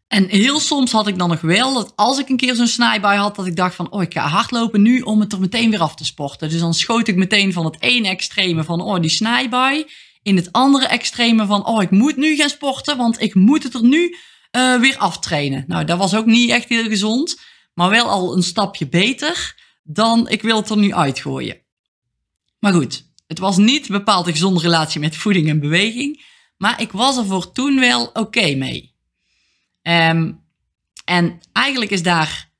en 0.09 0.29
heel 0.29 0.61
soms 0.61 0.93
had 0.93 1.07
ik 1.07 1.19
dan 1.19 1.29
nog 1.29 1.41
wel 1.41 1.75
dat 1.75 1.93
als 1.97 2.19
ik 2.19 2.29
een 2.29 2.37
keer 2.37 2.55
zo'n 2.55 2.67
snijbui 2.67 3.19
had, 3.19 3.37
dat 3.37 3.47
ik 3.47 3.57
dacht 3.57 3.75
van, 3.75 3.91
oh, 3.91 4.03
ik 4.03 4.13
ga 4.13 4.27
hardlopen 4.27 4.83
nu 4.83 5.01
om 5.01 5.21
het 5.21 5.33
er 5.33 5.41
meteen 5.41 5.71
weer 5.71 5.81
af 5.81 5.95
te 5.95 6.05
sporten. 6.05 6.49
Dus 6.49 6.61
dan 6.61 6.75
schoot 6.75 7.09
ik 7.09 7.17
meteen 7.17 7.53
van 7.53 7.65
het 7.65 7.77
ene 7.81 8.09
extreme 8.09 8.65
van, 8.65 8.81
oh, 8.81 9.01
die 9.01 9.11
snijbui, 9.11 9.87
in 10.23 10.37
het 10.37 10.53
andere 10.53 10.87
extreme 10.87 11.47
van, 11.47 11.67
oh, 11.67 11.83
ik 11.83 11.91
moet 11.91 12.17
nu 12.17 12.37
gaan 12.37 12.49
sporten, 12.49 12.97
want 12.97 13.21
ik 13.21 13.35
moet 13.35 13.63
het 13.63 13.75
er 13.75 13.85
nu 13.85 14.17
uh, 14.57 14.81
weer 14.81 14.97
aftrainen. 14.99 15.65
Nou, 15.67 15.85
dat 15.85 15.99
was 15.99 16.15
ook 16.15 16.27
niet 16.27 16.51
echt 16.51 16.69
heel 16.69 16.89
gezond, 16.89 17.41
maar 17.75 17.91
wel 17.91 18.09
al 18.09 18.37
een 18.37 18.43
stapje 18.43 18.89
beter 18.89 19.63
dan 19.83 20.29
ik 20.29 20.43
wil 20.43 20.57
het 20.57 20.71
er 20.71 20.77
nu 20.77 20.95
uitgooien. 20.95 21.61
Maar 22.59 22.73
goed, 22.73 23.13
het 23.27 23.39
was 23.39 23.57
niet 23.57 23.89
bepaald 23.89 24.27
een 24.27 24.33
gezonde 24.33 24.61
relatie 24.61 25.01
met 25.01 25.17
voeding 25.17 25.49
en 25.49 25.61
beweging, 25.61 26.25
maar 26.57 26.81
ik 26.81 26.93
was 26.93 27.17
er 27.17 27.27
voor 27.27 27.53
toen 27.53 27.81
wel 27.81 28.11
oké 28.13 28.55
mee. 28.55 28.94
Um, 29.89 30.43
en 31.05 31.41
eigenlijk 31.53 31.91
is 31.91 32.03
daar 32.03 32.51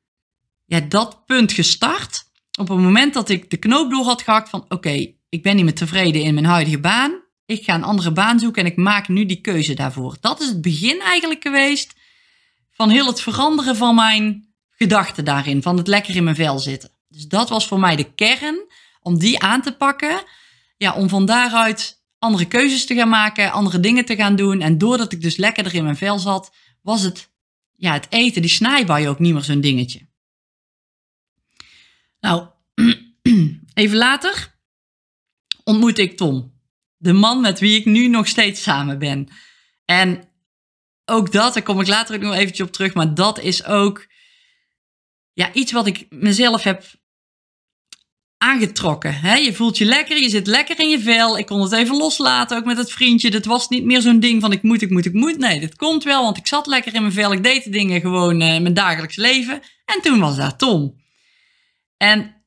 ja, 0.67 0.81
dat 0.81 1.27
punt 1.27 1.53
gestart. 1.53 2.25
op 2.59 2.69
het 2.69 2.79
moment 2.79 3.15
dat 3.15 3.29
ik 3.29 3.51
de 3.51 3.57
knoop 3.57 3.91
door 3.91 4.05
had 4.05 4.23
gehakt 4.23 4.49
van 4.49 4.65
oké, 4.69 5.13
ik 5.29 5.43
ben 5.43 5.57
niet 5.57 5.65
meer 5.65 5.75
tevreden 5.75 6.23
in 6.23 6.35
mijn 6.35 6.47
huidige 6.47 6.79
baan. 6.79 7.23
Ik 7.47 7.65
ga 7.65 7.75
een 7.75 7.85
andere 7.85 8.13
baan 8.13 8.39
zoeken 8.39 8.65
en 8.65 8.71
ik 8.71 8.77
maak 8.77 9.09
nu 9.09 9.27
die 9.27 9.41
keuze 9.41 9.75
daarvoor. 9.75 10.17
Dat 10.21 10.41
is 10.41 10.49
het 10.49 10.61
begin 10.61 11.01
eigenlijk 11.01 11.43
geweest 11.43 11.95
van 12.71 12.91
heel 12.91 13.07
het 13.07 13.21
veranderen 13.21 13.77
van 13.77 13.95
mijn 13.95 14.55
gedachten 14.71 15.25
daarin. 15.25 15.63
Van 15.63 15.77
het 15.77 15.87
lekker 15.87 16.17
in 16.17 16.25
mijn 16.25 16.37
vel 16.37 16.59
zitten. 16.59 16.91
Dus 17.09 17.27
dat 17.29 17.49
was 17.49 17.67
voor 17.67 17.81
mij 17.81 17.97
de 17.97 18.15
kern 18.15 18.73
om 19.01 19.19
die 19.19 19.41
aan 19.41 19.63
te 19.63 19.77
pakken. 19.77 20.23
Ja, 20.77 20.95
om 20.95 21.09
van 21.09 21.27
daaruit 21.27 22.03
andere 22.19 22.45
keuzes 22.45 22.87
te 22.87 22.95
gaan 22.95 23.09
maken, 23.09 23.53
andere 23.53 23.81
dingen 23.81 24.05
te 24.05 24.17
gaan 24.17 24.37
doen. 24.37 24.61
En 24.61 24.79
doordat 24.79 25.13
ik 25.13 25.23
dus 25.23 25.37
lekkerder 25.37 25.75
in 25.75 25.85
mijn 25.85 25.97
vel 25.97 26.19
zat, 26.19 26.53
was 26.85 27.03
het, 27.03 27.31
ja, 27.77 27.93
het 27.93 28.07
eten, 28.11 28.43
die 28.43 28.51
snijbaai 28.51 29.09
ook 29.09 29.19
niet 29.19 29.33
meer 29.33 29.43
zo'n 29.43 29.61
dingetje. 29.61 30.09
Nou, 32.21 32.49
even 33.75 33.97
later 33.97 34.59
ontmoet 35.65 35.99
ik 35.99 36.17
Tom. 36.17 36.53
De 36.97 37.13
man 37.13 37.41
met 37.41 37.61
wie 37.61 37.79
ik 37.79 37.85
nu 37.85 38.09
nog 38.09 38.29
steeds 38.29 38.63
samen 38.63 38.99
ben. 38.99 39.29
En 39.85 40.29
ook 41.05 41.33
dat, 41.33 41.55
daar 41.55 41.63
kom 41.63 41.81
ik 41.81 41.87
later 41.87 42.19
nog 42.19 42.35
eventjes 42.35 42.67
op 42.67 42.73
terug, 42.73 42.95
maar 42.95 43.15
dat 43.15 43.39
is 43.39 43.65
ook 43.65 44.07
ja, 45.33 45.53
iets 45.53 45.73
wat 45.73 45.87
ik 45.87 46.07
mezelf 46.11 46.63
heb 46.63 46.85
aangetrokken. 48.45 49.15
Hè? 49.15 49.35
Je 49.35 49.53
voelt 49.53 49.79
je 49.79 49.85
lekker, 49.85 50.17
je 50.17 50.29
zit 50.29 50.47
lekker 50.47 50.81
in 50.81 50.89
je 50.89 51.01
vel. 51.01 51.39
Ik 51.39 51.47
kon 51.47 51.61
het 51.61 51.73
even 51.73 51.97
loslaten, 51.97 52.57
ook 52.57 52.65
met 52.65 52.77
het 52.77 52.93
vriendje. 52.93 53.31
Dat 53.31 53.45
was 53.45 53.69
niet 53.69 53.85
meer 53.85 54.01
zo'n 54.01 54.21
ding 54.21 54.41
van 54.41 54.53
ik 54.53 54.63
moet, 54.63 54.83
ik 54.83 54.91
moet, 54.91 55.05
ik 55.05 55.13
moet. 55.13 55.39
Nee, 55.39 55.61
dit 55.61 55.77
komt 55.77 56.05
wel, 56.05 56.23
want 56.23 56.37
ik 56.37 56.47
zat 56.47 56.67
lekker 56.67 56.95
in 56.95 57.01
mijn 57.01 57.13
vel. 57.13 57.33
Ik 57.33 57.43
deed 57.43 57.65
de 57.65 57.71
dingen 57.71 58.01
gewoon 58.01 58.41
uh, 58.41 58.55
in 58.55 58.63
mijn 58.63 58.75
dagelijks 58.75 59.17
leven. 59.17 59.63
En 59.85 60.01
toen 60.03 60.21
was 60.21 60.37
daar 60.37 60.57
Tom. 60.57 61.03
En 61.97 62.45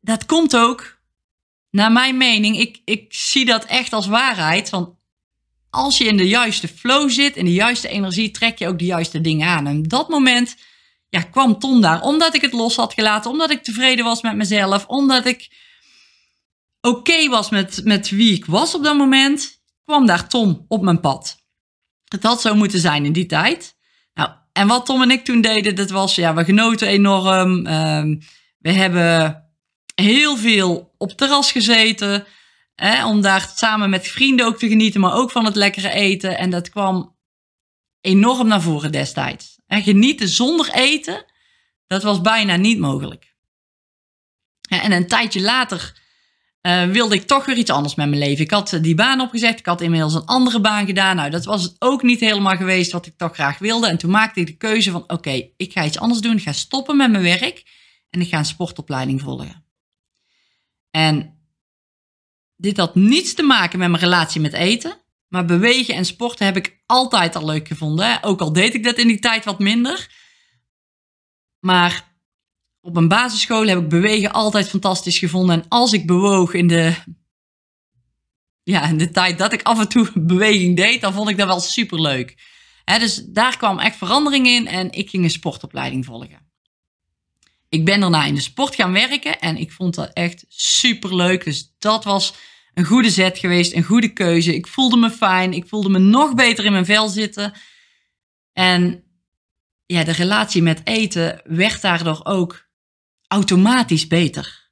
dat 0.00 0.26
komt 0.26 0.56
ook, 0.56 1.00
naar 1.70 1.92
mijn 1.92 2.16
mening, 2.16 2.58
ik, 2.58 2.80
ik 2.84 3.06
zie 3.08 3.44
dat 3.44 3.64
echt 3.64 3.92
als 3.92 4.06
waarheid. 4.06 4.70
Want 4.70 4.88
als 5.70 5.98
je 5.98 6.04
in 6.04 6.16
de 6.16 6.28
juiste 6.28 6.68
flow 6.68 7.10
zit, 7.10 7.36
in 7.36 7.44
de 7.44 7.52
juiste 7.52 7.88
energie, 7.88 8.30
trek 8.30 8.58
je 8.58 8.68
ook 8.68 8.78
de 8.78 8.84
juiste 8.84 9.20
dingen 9.20 9.48
aan. 9.48 9.66
En 9.66 9.78
op 9.78 9.88
dat 9.88 10.08
moment 10.08 10.56
ja, 11.08 11.22
kwam 11.22 11.58
Tom 11.58 11.80
daar. 11.80 12.02
Omdat 12.02 12.34
ik 12.34 12.40
het 12.40 12.52
los 12.52 12.76
had 12.76 12.94
gelaten, 12.94 13.30
omdat 13.30 13.50
ik 13.50 13.62
tevreden 13.62 14.04
was 14.04 14.22
met 14.22 14.36
mezelf, 14.36 14.86
omdat 14.86 15.26
ik 15.26 15.48
oké 16.80 17.28
was 17.28 17.50
met, 17.50 17.80
met 17.84 18.10
wie 18.10 18.34
ik 18.34 18.44
was 18.44 18.74
op 18.74 18.84
dat 18.84 18.96
moment, 18.96 19.60
kwam 19.84 20.06
daar 20.06 20.28
Tom 20.28 20.64
op 20.68 20.82
mijn 20.82 21.00
pad. 21.00 21.44
Het 22.04 22.22
had 22.22 22.40
zo 22.40 22.54
moeten 22.54 22.80
zijn 22.80 23.04
in 23.04 23.12
die 23.12 23.26
tijd. 23.26 23.76
Nou, 24.14 24.30
en 24.52 24.66
wat 24.66 24.86
Tom 24.86 25.02
en 25.02 25.10
ik 25.10 25.24
toen 25.24 25.40
deden, 25.40 25.74
dat 25.74 25.90
was, 25.90 26.14
ja, 26.14 26.34
we 26.34 26.44
genoten 26.44 26.88
enorm. 26.88 27.66
Ehm, 27.66 28.16
we 28.58 28.72
hebben 28.72 29.44
heel 29.94 30.36
veel 30.36 30.94
op 30.98 31.10
terras 31.10 31.52
gezeten. 31.52 32.26
Hè, 32.74 33.06
om 33.06 33.20
daar 33.20 33.52
samen 33.54 33.90
met 33.90 34.08
vrienden 34.08 34.46
ook 34.46 34.58
te 34.58 34.68
genieten, 34.68 35.00
maar 35.00 35.14
ook 35.14 35.30
van 35.30 35.44
het 35.44 35.56
lekkere 35.56 35.90
eten. 35.90 36.38
En 36.38 36.50
dat 36.50 36.70
kwam 36.70 37.16
enorm 38.00 38.46
naar 38.46 38.62
voren 38.62 38.92
destijds. 38.92 39.55
En 39.66 39.82
genieten 39.82 40.28
zonder 40.28 40.70
eten, 40.72 41.24
dat 41.86 42.02
was 42.02 42.20
bijna 42.20 42.56
niet 42.56 42.78
mogelijk. 42.78 43.34
En 44.68 44.92
een 44.92 45.06
tijdje 45.06 45.40
later 45.40 46.04
uh, 46.62 46.84
wilde 46.84 47.14
ik 47.14 47.26
toch 47.26 47.44
weer 47.44 47.56
iets 47.56 47.70
anders 47.70 47.94
met 47.94 48.08
mijn 48.08 48.20
leven. 48.20 48.44
Ik 48.44 48.50
had 48.50 48.78
die 48.80 48.94
baan 48.94 49.20
opgezet, 49.20 49.58
ik 49.58 49.66
had 49.66 49.80
inmiddels 49.80 50.14
een 50.14 50.24
andere 50.24 50.60
baan 50.60 50.86
gedaan. 50.86 51.16
Nou, 51.16 51.30
dat 51.30 51.44
was 51.44 51.76
ook 51.78 52.02
niet 52.02 52.20
helemaal 52.20 52.56
geweest 52.56 52.92
wat 52.92 53.06
ik 53.06 53.16
toch 53.16 53.34
graag 53.34 53.58
wilde. 53.58 53.88
En 53.88 53.98
toen 53.98 54.10
maakte 54.10 54.40
ik 54.40 54.46
de 54.46 54.56
keuze 54.56 54.90
van, 54.90 55.04
oké, 55.06 55.48
ik 55.56 55.72
ga 55.72 55.84
iets 55.84 55.98
anders 55.98 56.20
doen. 56.20 56.36
Ik 56.36 56.42
ga 56.42 56.52
stoppen 56.52 56.96
met 56.96 57.10
mijn 57.10 57.22
werk 57.22 57.64
en 58.10 58.20
ik 58.20 58.28
ga 58.28 58.38
een 58.38 58.44
sportopleiding 58.44 59.20
volgen. 59.20 59.64
En 60.90 61.38
dit 62.56 62.76
had 62.76 62.94
niets 62.94 63.34
te 63.34 63.42
maken 63.42 63.78
met 63.78 63.88
mijn 63.88 64.02
relatie 64.02 64.40
met 64.40 64.52
eten. 64.52 65.00
Maar 65.28 65.44
bewegen 65.44 65.94
en 65.94 66.04
sporten 66.04 66.46
heb 66.46 66.56
ik 66.56 66.82
altijd 66.86 67.36
al 67.36 67.44
leuk 67.44 67.68
gevonden. 67.68 68.22
Ook 68.22 68.40
al 68.40 68.52
deed 68.52 68.74
ik 68.74 68.84
dat 68.84 68.98
in 68.98 69.06
die 69.06 69.18
tijd 69.18 69.44
wat 69.44 69.58
minder. 69.58 70.10
Maar 71.60 72.14
op 72.80 72.96
een 72.96 73.08
basisschool 73.08 73.66
heb 73.66 73.78
ik 73.78 73.88
bewegen 73.88 74.32
altijd 74.32 74.68
fantastisch 74.68 75.18
gevonden. 75.18 75.62
En 75.62 75.68
als 75.68 75.92
ik 75.92 76.06
bewoog 76.06 76.52
in 76.54 76.66
de, 76.66 76.94
ja, 78.62 78.88
in 78.88 78.98
de 78.98 79.10
tijd 79.10 79.38
dat 79.38 79.52
ik 79.52 79.62
af 79.62 79.78
en 79.80 79.88
toe 79.88 80.10
beweging 80.34 80.76
deed, 80.76 81.00
dan 81.00 81.12
vond 81.12 81.28
ik 81.28 81.36
dat 81.36 81.46
wel 81.46 81.60
super 81.60 82.00
leuk. 82.00 82.38
dus 82.84 83.24
daar 83.24 83.56
kwam 83.56 83.78
echt 83.78 83.96
verandering 83.96 84.46
in 84.46 84.66
en 84.66 84.92
ik 84.92 85.10
ging 85.10 85.24
een 85.24 85.30
sportopleiding 85.30 86.04
volgen. 86.04 86.44
Ik 87.68 87.84
ben 87.84 88.00
daarna 88.00 88.24
in 88.24 88.34
de 88.34 88.40
sport 88.40 88.74
gaan 88.74 88.92
werken 88.92 89.40
en 89.40 89.56
ik 89.56 89.72
vond 89.72 89.94
dat 89.94 90.12
echt 90.12 90.44
super 90.48 91.16
leuk. 91.16 91.44
Dus 91.44 91.74
dat 91.78 92.04
was 92.04 92.34
een 92.76 92.84
goede 92.84 93.10
zet 93.10 93.38
geweest, 93.38 93.72
een 93.72 93.82
goede 93.82 94.12
keuze. 94.12 94.54
Ik 94.54 94.66
voelde 94.66 94.96
me 94.96 95.10
fijn, 95.10 95.52
ik 95.52 95.68
voelde 95.68 95.88
me 95.88 95.98
nog 95.98 96.34
beter 96.34 96.64
in 96.64 96.72
mijn 96.72 96.84
vel 96.84 97.08
zitten. 97.08 97.52
En 98.52 99.04
ja, 99.86 100.04
de 100.04 100.12
relatie 100.12 100.62
met 100.62 100.80
eten 100.84 101.40
werd 101.44 101.80
daardoor 101.80 102.20
ook 102.24 102.68
automatisch 103.26 104.06
beter. 104.06 104.70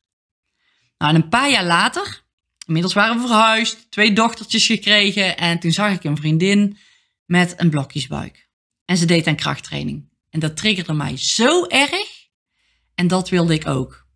Nou, 0.99 1.15
en 1.15 1.23
een 1.23 1.29
paar 1.29 1.51
jaar 1.51 1.65
later, 1.65 2.23
inmiddels 2.67 2.95
waren 2.95 3.21
we 3.21 3.27
verhuisd, 3.27 3.91
twee 3.91 4.13
dochtertjes 4.13 4.67
gekregen 4.67 5.37
en 5.37 5.59
toen 5.59 5.73
zag 5.73 5.93
ik 5.93 6.05
een 6.05 6.17
vriendin 6.17 6.79
met 7.25 7.55
een 7.57 7.71
blokjesbuik. 7.71 8.49
En 8.85 8.97
ze 8.97 9.05
deed 9.05 9.27
aan 9.27 9.37
krachttraining. 9.37 10.09
En 10.31 10.41
dat 10.41 10.57
triggerde 10.57 10.93
mij 10.93 11.17
zo 11.17 11.67
erg 11.67 12.29
en 12.95 13.09
dat 13.09 13.29
wilde 13.29 13.55
ik 13.55 13.67
ook. 13.67 14.07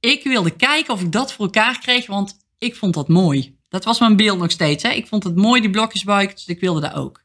Ik 0.00 0.22
wilde 0.22 0.56
kijken 0.56 0.94
of 0.94 1.00
ik 1.00 1.12
dat 1.12 1.32
voor 1.32 1.44
elkaar 1.44 1.78
kreeg, 1.78 2.06
want 2.06 2.41
ik 2.62 2.76
vond 2.76 2.94
dat 2.94 3.08
mooi. 3.08 3.58
Dat 3.68 3.84
was 3.84 3.98
mijn 3.98 4.16
beeld 4.16 4.38
nog 4.38 4.50
steeds. 4.50 4.82
Hè? 4.82 4.90
Ik 4.90 5.06
vond 5.06 5.24
het 5.24 5.36
mooi, 5.36 5.60
die 5.60 5.70
blokjesbuik, 5.70 6.30
dus 6.30 6.46
ik 6.46 6.60
wilde 6.60 6.80
dat 6.80 6.94
ook. 6.94 7.22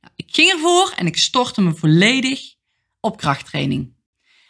Nou, 0.00 0.12
ik 0.16 0.34
ging 0.34 0.50
ervoor 0.50 0.92
en 0.96 1.06
ik 1.06 1.16
stortte 1.16 1.60
me 1.60 1.74
volledig 1.74 2.54
op 3.00 3.16
krachttraining. 3.16 3.94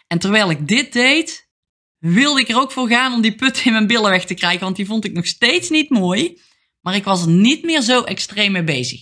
En 0.07 0.19
terwijl 0.19 0.50
ik 0.50 0.69
dit 0.69 0.93
deed, 0.93 1.50
wilde 1.99 2.40
ik 2.40 2.49
er 2.49 2.61
ook 2.61 2.73
voor 2.73 2.88
gaan 2.88 3.12
om 3.12 3.21
die 3.21 3.35
put 3.35 3.64
in 3.64 3.73
mijn 3.73 3.87
billen 3.87 4.11
weg 4.11 4.25
te 4.25 4.35
krijgen, 4.35 4.61
want 4.61 4.76
die 4.76 4.87
vond 4.87 5.05
ik 5.05 5.12
nog 5.12 5.26
steeds 5.26 5.71
niet 5.71 5.90
mooi. 5.90 6.40
Maar 6.81 6.95
ik 6.95 7.05
was 7.05 7.23
er 7.23 7.28
niet 7.28 7.64
meer 7.64 7.81
zo 7.81 8.02
extreem 8.02 8.52
mee 8.52 8.64
bezig. 8.64 9.00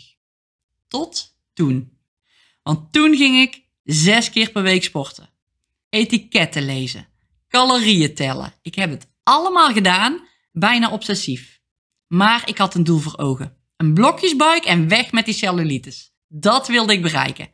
Tot 0.88 1.36
toen. 1.52 1.98
Want 2.62 2.92
toen 2.92 3.16
ging 3.16 3.40
ik 3.40 3.62
zes 3.82 4.30
keer 4.30 4.50
per 4.50 4.62
week 4.62 4.84
sporten 4.84 5.32
etiketten 5.94 6.64
lezen, 6.64 7.08
calorieën 7.48 8.14
tellen. 8.14 8.54
Ik 8.62 8.74
heb 8.74 8.90
het 8.90 9.06
allemaal 9.22 9.72
gedaan, 9.72 10.28
bijna 10.54 10.90
obsessief. 10.90 11.60
Maar 12.06 12.42
ik 12.48 12.58
had 12.58 12.74
een 12.74 12.84
doel 12.84 12.98
voor 12.98 13.18
ogen. 13.18 13.56
Een 13.76 13.94
blokjesbuik 13.94 14.64
en 14.64 14.88
weg 14.88 15.12
met 15.12 15.24
die 15.24 15.34
cellulitis. 15.34 16.12
Dat 16.28 16.68
wilde 16.68 16.92
ik 16.92 17.02
bereiken. 17.02 17.50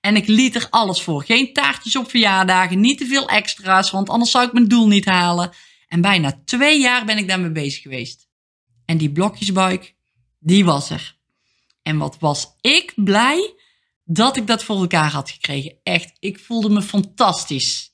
En 0.00 0.16
ik 0.16 0.26
liet 0.26 0.54
er 0.54 0.66
alles 0.70 1.02
voor. 1.02 1.24
Geen 1.24 1.52
taartjes 1.52 1.96
op 1.96 2.10
verjaardagen, 2.10 2.80
niet 2.80 2.98
te 2.98 3.06
veel 3.06 3.28
extra's, 3.28 3.90
want 3.90 4.08
anders 4.08 4.30
zou 4.30 4.46
ik 4.46 4.52
mijn 4.52 4.68
doel 4.68 4.86
niet 4.86 5.04
halen. 5.04 5.52
En 5.88 6.00
bijna 6.00 6.42
twee 6.44 6.80
jaar 6.80 7.04
ben 7.04 7.18
ik 7.18 7.28
daarmee 7.28 7.52
bezig 7.52 7.82
geweest. 7.82 8.28
En 8.84 8.98
die 8.98 9.12
blokjesbuik, 9.12 9.94
die 10.38 10.64
was 10.64 10.90
er. 10.90 11.18
En 11.82 11.98
wat 11.98 12.18
was 12.18 12.56
ik 12.60 12.92
blij 12.96 13.54
dat 14.04 14.36
ik 14.36 14.46
dat 14.46 14.64
voor 14.64 14.76
elkaar 14.76 15.10
had 15.10 15.30
gekregen. 15.30 15.76
Echt, 15.82 16.16
ik 16.18 16.38
voelde 16.38 16.68
me 16.68 16.82
fantastisch. 16.82 17.92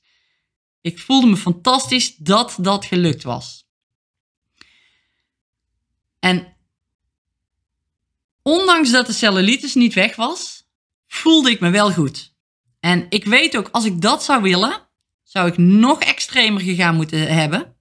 Ik 0.81 0.99
voelde 0.99 1.27
me 1.27 1.37
fantastisch 1.37 2.15
dat 2.15 2.57
dat 2.59 2.85
gelukt 2.85 3.23
was. 3.23 3.69
En 6.21 6.55
ondanks 8.41 8.91
dat 8.91 9.05
de 9.05 9.13
cellulitis 9.13 9.73
niet 9.73 9.93
weg 9.93 10.15
was, 10.15 10.67
voelde 11.07 11.51
ik 11.51 11.59
me 11.59 11.69
wel 11.69 11.91
goed. 11.91 12.35
En 12.79 13.05
ik 13.09 13.25
weet 13.25 13.57
ook, 13.57 13.69
als 13.71 13.85
ik 13.85 14.01
dat 14.01 14.23
zou 14.23 14.41
willen, 14.41 14.87
zou 15.23 15.47
ik 15.47 15.57
nog 15.57 16.01
extremer 16.01 16.61
gegaan 16.61 16.95
moeten 16.95 17.33
hebben. 17.33 17.75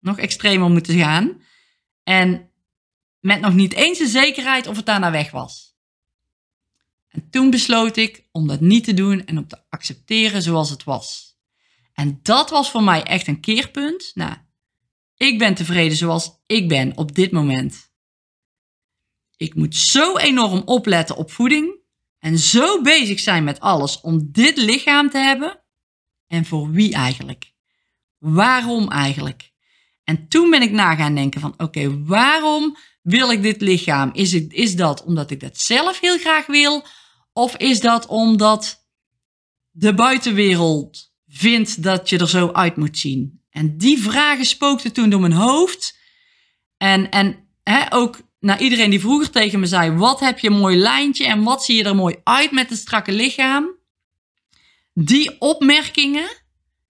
Nog 0.00 0.18
extremer 0.18 0.70
moeten 0.70 0.98
gaan. 0.98 1.42
En 2.02 2.50
met 3.20 3.40
nog 3.40 3.54
niet 3.54 3.72
eens 3.72 3.98
de 3.98 4.06
zekerheid 4.06 4.66
of 4.66 4.76
het 4.76 4.86
daarna 4.86 5.10
weg 5.10 5.30
was. 5.30 5.76
En 7.08 7.30
toen 7.30 7.50
besloot 7.50 7.96
ik 7.96 8.28
om 8.30 8.46
dat 8.46 8.60
niet 8.60 8.84
te 8.84 8.94
doen 8.94 9.24
en 9.24 9.38
om 9.38 9.48
te 9.48 9.58
accepteren 9.68 10.42
zoals 10.42 10.70
het 10.70 10.84
was. 10.84 11.36
En 11.92 12.20
dat 12.22 12.50
was 12.50 12.70
voor 12.70 12.82
mij 12.82 13.02
echt 13.02 13.26
een 13.26 13.40
keerpunt. 13.40 14.10
Nou, 14.14 14.36
ik 15.22 15.38
ben 15.38 15.54
tevreden 15.54 15.96
zoals 15.96 16.42
ik 16.46 16.68
ben 16.68 16.96
op 16.96 17.14
dit 17.14 17.32
moment. 17.32 17.90
Ik 19.36 19.54
moet 19.54 19.76
zo 19.76 20.16
enorm 20.16 20.62
opletten 20.64 21.16
op 21.16 21.30
voeding 21.30 21.80
en 22.18 22.38
zo 22.38 22.80
bezig 22.80 23.20
zijn 23.20 23.44
met 23.44 23.60
alles 23.60 24.00
om 24.00 24.28
dit 24.32 24.56
lichaam 24.56 25.10
te 25.10 25.18
hebben. 25.18 25.62
En 26.26 26.44
voor 26.44 26.70
wie 26.70 26.94
eigenlijk? 26.94 27.52
Waarom 28.18 28.90
eigenlijk? 28.90 29.52
En 30.04 30.28
toen 30.28 30.50
ben 30.50 30.62
ik 30.62 30.70
na 30.70 30.94
gaan 30.94 31.14
denken 31.14 31.40
van 31.40 31.54
oké, 31.56 32.04
waarom 32.04 32.76
wil 33.02 33.30
ik 33.30 33.42
dit 33.42 33.60
lichaam? 33.60 34.10
Is, 34.12 34.32
het, 34.32 34.52
is 34.52 34.76
dat 34.76 35.04
omdat 35.04 35.30
ik 35.30 35.40
dat 35.40 35.58
zelf 35.58 36.00
heel 36.00 36.18
graag 36.18 36.46
wil? 36.46 36.86
Of 37.32 37.56
is 37.56 37.80
dat 37.80 38.06
omdat 38.06 38.86
de 39.70 39.94
buitenwereld 39.94 41.12
vindt 41.26 41.82
dat 41.82 42.08
je 42.08 42.18
er 42.18 42.28
zo 42.28 42.52
uit 42.52 42.76
moet 42.76 42.98
zien? 42.98 43.41
En 43.52 43.78
die 43.78 44.02
vragen 44.02 44.44
spookten 44.44 44.92
toen 44.92 45.10
door 45.10 45.20
mijn 45.20 45.32
hoofd. 45.32 45.98
En, 46.76 47.10
en 47.10 47.48
hè, 47.62 47.92
ook 47.92 48.20
naar 48.40 48.60
iedereen 48.60 48.90
die 48.90 49.00
vroeger 49.00 49.30
tegen 49.30 49.60
me 49.60 49.66
zei: 49.66 49.90
Wat 49.90 50.20
heb 50.20 50.38
je 50.38 50.48
een 50.48 50.58
mooi 50.58 50.76
lijntje 50.76 51.26
en 51.26 51.42
wat 51.42 51.64
zie 51.64 51.76
je 51.76 51.84
er 51.84 51.94
mooi 51.94 52.16
uit 52.24 52.50
met 52.50 52.70
het 52.70 52.78
strakke 52.78 53.12
lichaam? 53.12 53.70
Die 54.94 55.40
opmerkingen, 55.40 56.28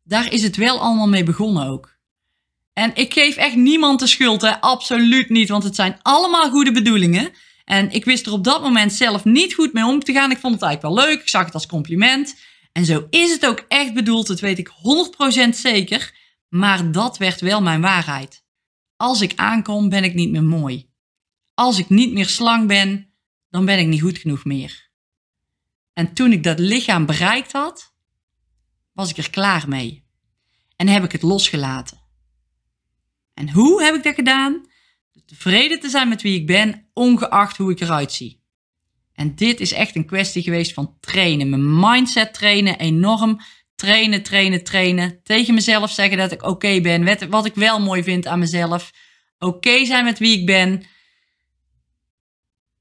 daar 0.02 0.32
is 0.32 0.42
het 0.42 0.56
wel 0.56 0.80
allemaal 0.80 1.08
mee 1.08 1.24
begonnen 1.24 1.66
ook. 1.66 1.96
En 2.72 2.90
ik 2.94 3.12
geef 3.12 3.36
echt 3.36 3.56
niemand 3.56 4.00
de 4.00 4.06
schuld, 4.06 4.40
hè? 4.40 4.60
absoluut 4.60 5.28
niet, 5.28 5.48
want 5.48 5.62
het 5.62 5.74
zijn 5.74 5.98
allemaal 6.02 6.50
goede 6.50 6.72
bedoelingen. 6.72 7.30
En 7.64 7.90
ik 7.90 8.04
wist 8.04 8.26
er 8.26 8.32
op 8.32 8.44
dat 8.44 8.62
moment 8.62 8.92
zelf 8.92 9.24
niet 9.24 9.54
goed 9.54 9.72
mee 9.72 9.84
om 9.84 10.00
te 10.00 10.12
gaan. 10.12 10.30
Ik 10.30 10.38
vond 10.38 10.54
het 10.54 10.62
eigenlijk 10.62 10.94
wel 10.94 11.06
leuk, 11.06 11.20
ik 11.20 11.28
zag 11.28 11.44
het 11.44 11.54
als 11.54 11.66
compliment. 11.66 12.36
En 12.72 12.84
zo 12.84 13.06
is 13.10 13.30
het 13.30 13.46
ook 13.46 13.64
echt 13.68 13.94
bedoeld, 13.94 14.26
dat 14.26 14.40
weet 14.40 14.58
ik 14.58 14.70
100% 15.46 15.48
zeker. 15.48 16.20
Maar 16.52 16.92
dat 16.92 17.18
werd 17.18 17.40
wel 17.40 17.62
mijn 17.62 17.80
waarheid. 17.80 18.44
Als 18.96 19.20
ik 19.20 19.32
aankom, 19.36 19.88
ben 19.88 20.04
ik 20.04 20.14
niet 20.14 20.30
meer 20.30 20.44
mooi. 20.44 20.90
Als 21.54 21.78
ik 21.78 21.88
niet 21.88 22.12
meer 22.12 22.26
slang 22.26 22.68
ben, 22.68 23.12
dan 23.50 23.64
ben 23.64 23.78
ik 23.78 23.86
niet 23.86 24.00
goed 24.00 24.18
genoeg 24.18 24.44
meer. 24.44 24.90
En 25.92 26.12
toen 26.12 26.32
ik 26.32 26.42
dat 26.42 26.58
lichaam 26.58 27.06
bereikt 27.06 27.52
had, 27.52 27.94
was 28.92 29.10
ik 29.10 29.16
er 29.16 29.30
klaar 29.30 29.68
mee. 29.68 30.04
En 30.76 30.88
heb 30.88 31.04
ik 31.04 31.12
het 31.12 31.22
losgelaten. 31.22 32.00
En 33.34 33.50
hoe 33.50 33.82
heb 33.82 33.94
ik 33.94 34.02
dat 34.02 34.14
gedaan? 34.14 34.66
Tevreden 35.26 35.80
te 35.80 35.88
zijn 35.88 36.08
met 36.08 36.22
wie 36.22 36.40
ik 36.40 36.46
ben, 36.46 36.88
ongeacht 36.92 37.56
hoe 37.56 37.70
ik 37.70 37.80
eruit 37.80 38.12
zie. 38.12 38.42
En 39.12 39.34
dit 39.34 39.60
is 39.60 39.72
echt 39.72 39.96
een 39.96 40.06
kwestie 40.06 40.42
geweest 40.42 40.72
van 40.72 40.96
trainen. 41.00 41.50
Mijn 41.50 41.80
mindset 41.80 42.34
trainen, 42.34 42.78
enorm 42.78 43.40
trainen, 43.82 44.22
trainen, 44.22 44.64
trainen. 44.64 45.20
Tegen 45.22 45.54
mezelf 45.54 45.90
zeggen 45.90 46.18
dat 46.18 46.32
ik 46.32 46.42
oké 46.42 46.80
ben. 46.80 47.30
Wat 47.30 47.44
ik 47.44 47.54
wel 47.54 47.80
mooi 47.80 48.02
vind 48.02 48.26
aan 48.26 48.38
mezelf. 48.38 48.92
Oké 49.38 49.84
zijn 49.84 50.04
met 50.04 50.18
wie 50.18 50.38
ik 50.38 50.46
ben. 50.46 50.82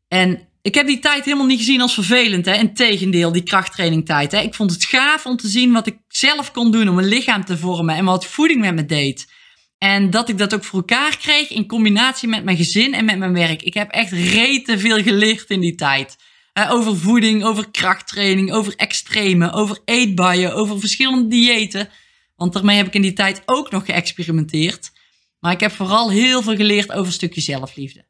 En 0.08 0.48
ik 0.62 0.76
heb 0.76 0.88
die 0.88 1.00
tijd 1.00 1.26
helemaal 1.26 1.46
niet 1.46 1.60
gezien 1.60 1.82
als 1.82 1.94
vervelend. 1.94 2.46
Hè? 2.46 2.54
Integendeel, 2.54 3.32
die 3.32 3.44
krachttrainingtijd. 3.44 4.32
Hè? 4.32 4.40
Ik 4.40 4.54
vond 4.54 4.72
het 4.72 4.86
gaaf 4.86 5.26
om 5.26 5.38
te 5.38 5.48
zien 5.48 5.72
wat 5.72 5.88
ik 5.88 5.98
zelf 6.08 6.52
kon 6.52 6.72
doen 6.72 6.90
om 6.90 6.96
mijn 6.96 7.08
lichaam 7.08 7.46
te 7.46 7.58
vormen. 7.58 7.96
En 7.96 8.06
wat 8.06 8.26
voeding 8.26 8.60
met 8.60 8.76
me 8.76 8.86
deed. 8.86 9.32
En 9.78 10.10
dat 10.10 10.30
ik 10.30 10.38
dat 10.38 10.54
ook 10.54 10.64
voor 10.64 10.80
elkaar 10.80 11.18
kreeg 11.18 11.50
in 11.50 11.68
combinatie 11.68 12.30
met 12.30 12.44
mijn 12.44 12.58
gezin 12.58 12.94
en 12.94 13.06
met 13.06 13.18
mijn 13.18 13.34
werk. 13.34 13.62
Ik 13.62 13.74
heb 13.74 13.92
echt 13.92 14.12
rete 14.12 14.80
veel 14.80 15.02
geleerd 15.04 15.50
in 15.50 15.60
die 15.60 15.76
tijd. 15.76 16.16
Uh, 16.54 16.72
over 16.72 16.98
voeding, 16.98 17.44
over 17.44 17.72
krachttraining, 17.72 18.52
over 18.52 18.76
extreme, 18.76 19.52
over 19.52 19.80
eetbuien, 19.86 20.54
over 20.54 20.80
verschillende 20.80 21.28
diëten. 21.28 21.90
Want 22.36 22.54
daarmee 22.54 22.78
heb 22.78 22.88
ik 22.88 22.94
in 22.94 23.02
die 23.02 23.14
tijd 23.14 23.42
ook 23.46 23.72
nog 23.72 23.86
geëxperimenteerd. 23.86 24.92
Maar 25.40 25.52
ik 25.52 25.60
heb 25.60 25.72
vooral 25.72 26.10
heel 26.10 26.42
veel 26.42 26.56
geleerd 26.56 26.92
over 26.92 27.06
een 27.06 27.12
stukje 27.12 27.42
zelfliefde. 27.42 28.06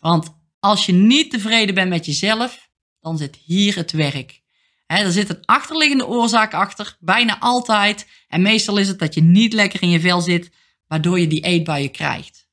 Want 0.00 0.36
als 0.60 0.86
je 0.86 0.92
niet 0.92 1.30
tevreden 1.30 1.74
bent 1.74 1.88
met 1.88 2.06
jezelf, 2.06 2.68
dan 3.00 3.18
zit 3.18 3.36
hier 3.44 3.76
het 3.76 3.92
werk. 3.92 4.40
Er 4.86 5.12
zit 5.12 5.28
een 5.28 5.44
achterliggende 5.44 6.06
oorzaak 6.06 6.54
achter, 6.54 6.96
bijna 7.00 7.38
altijd. 7.40 8.06
En 8.28 8.42
meestal 8.42 8.76
is 8.76 8.88
het 8.88 8.98
dat 8.98 9.14
je 9.14 9.22
niet 9.22 9.52
lekker 9.52 9.82
in 9.82 9.90
je 9.90 10.00
vel 10.00 10.20
zit, 10.20 10.50
waardoor 10.86 11.20
je 11.20 11.26
die 11.26 11.40
eetbuien 11.40 11.90
krijgt. 11.90 12.48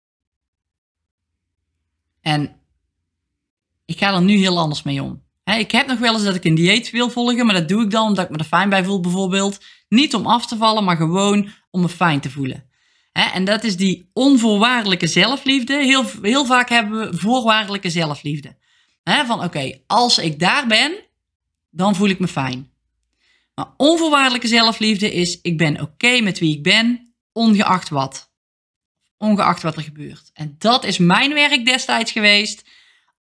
En 2.21 2.54
ik 3.85 3.97
ga 3.97 4.13
er 4.13 4.21
nu 4.21 4.37
heel 4.37 4.59
anders 4.59 4.83
mee 4.83 5.03
om. 5.03 5.23
ik 5.43 5.71
heb 5.71 5.87
nog 5.87 5.99
wel 5.99 6.13
eens 6.13 6.23
dat 6.23 6.35
ik 6.35 6.43
een 6.43 6.55
dieet 6.55 6.89
wil 6.89 7.09
volgen, 7.09 7.45
maar 7.45 7.55
dat 7.55 7.67
doe 7.67 7.83
ik 7.83 7.91
dan 7.91 8.07
omdat 8.07 8.25
ik 8.25 8.31
me 8.31 8.37
er 8.37 8.45
fijn 8.45 8.69
bij 8.69 8.83
voel 8.83 8.99
bijvoorbeeld. 8.99 9.63
Niet 9.89 10.15
om 10.15 10.25
af 10.25 10.47
te 10.47 10.57
vallen, 10.57 10.83
maar 10.83 10.97
gewoon 10.97 11.49
om 11.71 11.81
me 11.81 11.89
fijn 11.89 12.19
te 12.19 12.29
voelen. 12.29 12.69
en 13.11 13.45
dat 13.45 13.63
is 13.63 13.77
die 13.77 14.09
onvoorwaardelijke 14.13 15.07
zelfliefde. 15.07 15.73
Heel, 15.73 16.05
heel 16.21 16.45
vaak 16.45 16.69
hebben 16.69 16.99
we 16.99 17.17
voorwaardelijke 17.17 17.89
zelfliefde. 17.89 18.57
van 19.03 19.43
oké, 19.43 19.79
als 19.87 20.17
ik 20.17 20.39
daar 20.39 20.67
ben, 20.67 20.95
dan 21.69 21.95
voel 21.95 22.09
ik 22.09 22.19
me 22.19 22.27
fijn. 22.27 22.69
Maar 23.55 23.67
onvoorwaardelijke 23.77 24.47
zelfliefde 24.47 25.13
is, 25.13 25.41
ik 25.41 25.57
ben 25.57 25.81
oké 25.81 26.21
met 26.21 26.39
wie 26.39 26.55
ik 26.55 26.63
ben, 26.63 27.13
ongeacht 27.31 27.89
wat. 27.89 28.31
Ongeacht 29.17 29.61
wat 29.61 29.75
er 29.75 29.81
gebeurt. 29.81 30.29
En 30.33 30.55
dat 30.57 30.83
is 30.83 30.97
mijn 30.97 31.33
werk 31.33 31.65
destijds 31.65 32.11
geweest 32.11 32.63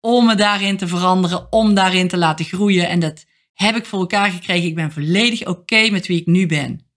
om 0.05 0.25
me 0.25 0.35
daarin 0.35 0.77
te 0.77 0.87
veranderen, 0.87 1.51
om 1.51 1.73
daarin 1.73 2.07
te 2.07 2.17
laten 2.17 2.45
groeien. 2.45 2.87
En 2.87 2.99
dat 2.99 3.25
heb 3.53 3.75
ik 3.75 3.85
voor 3.85 3.99
elkaar 3.99 4.31
gekregen. 4.31 4.67
Ik 4.67 4.75
ben 4.75 4.91
volledig 4.91 5.47
oké 5.47 5.89
met 5.89 6.07
wie 6.07 6.19
ik 6.19 6.25
nu 6.25 6.45
ben. 6.45 6.87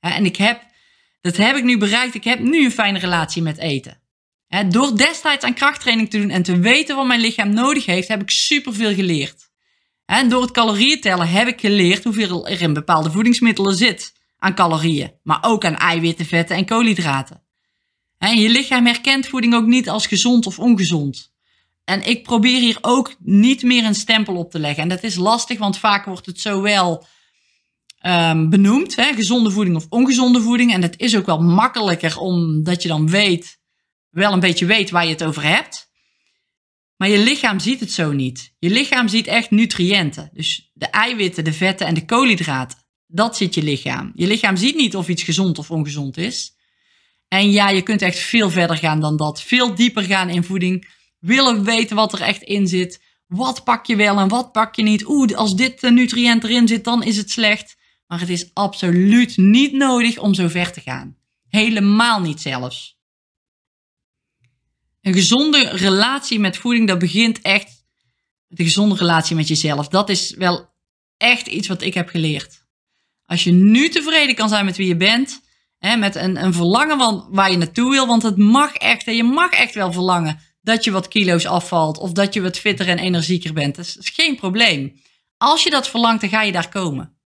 En 0.00 0.24
ik 0.24 0.36
heb, 0.36 0.62
dat 1.20 1.36
heb 1.36 1.56
ik 1.56 1.64
nu 1.64 1.78
bereikt. 1.78 2.14
Ik 2.14 2.24
heb 2.24 2.38
nu 2.38 2.64
een 2.64 2.70
fijne 2.70 2.98
relatie 2.98 3.42
met 3.42 3.58
eten. 3.58 4.02
Door 4.68 4.96
destijds 4.96 5.44
aan 5.44 5.54
krachttraining 5.54 6.10
te 6.10 6.18
doen 6.18 6.30
en 6.30 6.42
te 6.42 6.58
weten 6.58 6.96
wat 6.96 7.06
mijn 7.06 7.20
lichaam 7.20 7.54
nodig 7.54 7.86
heeft, 7.86 8.08
heb 8.08 8.22
ik 8.22 8.30
superveel 8.30 8.94
geleerd. 8.94 9.50
En 10.06 10.28
door 10.28 10.42
het 10.42 10.50
calorieën 10.50 11.00
tellen 11.00 11.28
heb 11.28 11.48
ik 11.48 11.60
geleerd 11.60 12.04
hoeveel 12.04 12.48
er 12.48 12.62
in 12.62 12.72
bepaalde 12.72 13.10
voedingsmiddelen 13.10 13.74
zit 13.74 14.12
aan 14.38 14.54
calorieën, 14.54 15.12
maar 15.22 15.38
ook 15.40 15.64
aan 15.64 15.76
eiwitten, 15.76 16.26
vetten 16.26 16.56
en 16.56 16.66
koolhydraten. 16.66 17.42
En 18.18 18.40
je 18.40 18.48
lichaam 18.48 18.86
herkent 18.86 19.26
voeding 19.26 19.54
ook 19.54 19.66
niet 19.66 19.88
als 19.88 20.06
gezond 20.06 20.46
of 20.46 20.58
ongezond. 20.58 21.33
En 21.84 22.08
ik 22.08 22.22
probeer 22.22 22.60
hier 22.60 22.78
ook 22.80 23.14
niet 23.18 23.62
meer 23.62 23.84
een 23.84 23.94
stempel 23.94 24.36
op 24.36 24.50
te 24.50 24.58
leggen. 24.58 24.82
En 24.82 24.88
dat 24.88 25.02
is 25.02 25.14
lastig, 25.14 25.58
want 25.58 25.78
vaak 25.78 26.04
wordt 26.04 26.26
het 26.26 26.40
zo 26.40 26.62
wel 26.62 27.06
um, 28.06 28.50
benoemd, 28.50 28.96
hè, 28.96 29.14
gezonde 29.14 29.50
voeding 29.50 29.76
of 29.76 29.86
ongezonde 29.88 30.40
voeding. 30.40 30.72
En 30.72 30.80
dat 30.80 30.94
is 30.96 31.16
ook 31.16 31.26
wel 31.26 31.42
makkelijker, 31.42 32.18
omdat 32.18 32.82
je 32.82 32.88
dan 32.88 33.10
weet, 33.10 33.58
wel 34.10 34.32
een 34.32 34.40
beetje 34.40 34.66
weet 34.66 34.90
waar 34.90 35.04
je 35.04 35.10
het 35.10 35.24
over 35.24 35.42
hebt. 35.42 35.92
Maar 36.96 37.08
je 37.08 37.18
lichaam 37.18 37.60
ziet 37.60 37.80
het 37.80 37.92
zo 37.92 38.12
niet. 38.12 38.54
Je 38.58 38.70
lichaam 38.70 39.08
ziet 39.08 39.26
echt 39.26 39.50
nutriënten. 39.50 40.30
Dus 40.32 40.70
de 40.74 40.86
eiwitten, 40.86 41.44
de 41.44 41.52
vetten 41.52 41.86
en 41.86 41.94
de 41.94 42.04
koolhydraten. 42.04 42.78
Dat 43.06 43.36
ziet 43.36 43.54
je 43.54 43.62
lichaam. 43.62 44.12
Je 44.14 44.26
lichaam 44.26 44.56
ziet 44.56 44.76
niet 44.76 44.96
of 44.96 45.08
iets 45.08 45.22
gezond 45.22 45.58
of 45.58 45.70
ongezond 45.70 46.16
is. 46.16 46.56
En 47.28 47.50
ja, 47.50 47.68
je 47.68 47.82
kunt 47.82 48.02
echt 48.02 48.18
veel 48.18 48.50
verder 48.50 48.76
gaan 48.76 49.00
dan 49.00 49.16
dat. 49.16 49.42
Veel 49.42 49.74
dieper 49.74 50.02
gaan 50.02 50.28
in 50.28 50.44
voeding. 50.44 50.92
Willen 51.24 51.64
weten 51.64 51.96
wat 51.96 52.12
er 52.12 52.20
echt 52.20 52.42
in 52.42 52.66
zit. 52.66 53.02
Wat 53.26 53.64
pak 53.64 53.86
je 53.86 53.96
wel 53.96 54.18
en 54.18 54.28
wat 54.28 54.52
pak 54.52 54.74
je 54.74 54.82
niet. 54.82 55.06
Oeh, 55.06 55.32
als 55.32 55.56
dit 55.56 55.82
nutriënt 55.82 56.44
erin 56.44 56.68
zit, 56.68 56.84
dan 56.84 57.02
is 57.02 57.16
het 57.16 57.30
slecht. 57.30 57.76
Maar 58.06 58.20
het 58.20 58.28
is 58.28 58.50
absoluut 58.54 59.36
niet 59.36 59.72
nodig 59.72 60.18
om 60.18 60.34
zo 60.34 60.48
ver 60.48 60.72
te 60.72 60.80
gaan. 60.80 61.16
Helemaal 61.48 62.20
niet 62.20 62.40
zelfs. 62.40 62.98
Een 65.00 65.12
gezonde 65.12 65.68
relatie 65.68 66.38
met 66.38 66.56
voeding, 66.56 66.88
dat 66.88 66.98
begint 66.98 67.40
echt 67.40 67.84
met 68.48 68.58
een 68.58 68.64
gezonde 68.64 68.94
relatie 68.94 69.36
met 69.36 69.48
jezelf. 69.48 69.88
Dat 69.88 70.08
is 70.08 70.30
wel 70.30 70.70
echt 71.16 71.46
iets 71.46 71.68
wat 71.68 71.82
ik 71.82 71.94
heb 71.94 72.08
geleerd. 72.08 72.66
Als 73.26 73.44
je 73.44 73.52
nu 73.52 73.88
tevreden 73.88 74.34
kan 74.34 74.48
zijn 74.48 74.64
met 74.64 74.76
wie 74.76 74.86
je 74.86 74.96
bent, 74.96 75.40
hè, 75.78 75.96
met 75.96 76.14
een, 76.14 76.44
een 76.44 76.52
verlangen 76.52 77.26
waar 77.30 77.50
je 77.50 77.56
naartoe 77.56 77.90
wil, 77.90 78.06
want 78.06 78.22
het 78.22 78.36
mag 78.36 78.74
echt, 78.74 79.06
en 79.06 79.16
je 79.16 79.24
mag 79.24 79.50
echt 79.50 79.74
wel 79.74 79.92
verlangen 79.92 80.43
dat 80.64 80.84
je 80.84 80.90
wat 80.90 81.08
kilo's 81.08 81.46
afvalt 81.46 81.98
of 81.98 82.12
dat 82.12 82.34
je 82.34 82.42
wat 82.42 82.58
fitter 82.58 82.88
en 82.88 82.98
energieker 82.98 83.52
bent. 83.52 83.76
Dat 83.76 83.84
is, 83.84 84.10
geen 84.14 84.36
probleem. 84.36 85.00
Als 85.36 85.62
je 85.62 85.70
dat 85.70 85.88
verlangt, 85.88 86.20
dan 86.20 86.30
ga 86.30 86.42
je 86.42 86.52
daar 86.52 86.68
komen. 86.68 87.18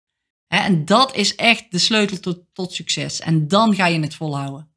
En 0.48 0.85
dat 0.85 1.16
is 1.16 1.35
echt 1.35 1.64
de 1.70 1.79
sleutel 1.79 2.20
tot, 2.20 2.38
tot 2.53 2.72
succes. 2.72 3.20
En 3.20 3.48
dan 3.48 3.74
ga 3.74 3.87
je 3.87 4.01
het 4.01 4.14
volhouden. 4.14 4.72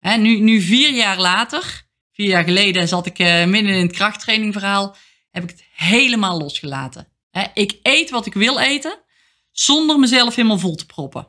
Nu, 0.00 0.40
nu 0.40 0.60
vier 0.60 0.94
jaar 0.94 1.20
later, 1.20 1.86
vier 2.12 2.28
jaar 2.28 2.44
geleden 2.44 2.88
zat 2.88 3.06
ik 3.06 3.18
uh, 3.18 3.44
midden 3.44 3.74
in 3.74 3.86
het 3.86 3.96
krachttrainingverhaal, 3.96 4.96
heb 5.30 5.42
ik 5.42 5.50
het 5.50 5.64
helemaal 5.72 6.38
losgelaten. 6.38 7.08
Ik 7.54 7.78
eet 7.82 8.10
wat 8.10 8.26
ik 8.26 8.34
wil 8.34 8.58
eten 8.58 8.98
zonder 9.52 9.98
mezelf 9.98 10.34
helemaal 10.34 10.58
vol 10.58 10.74
te 10.74 10.86
proppen. 10.86 11.28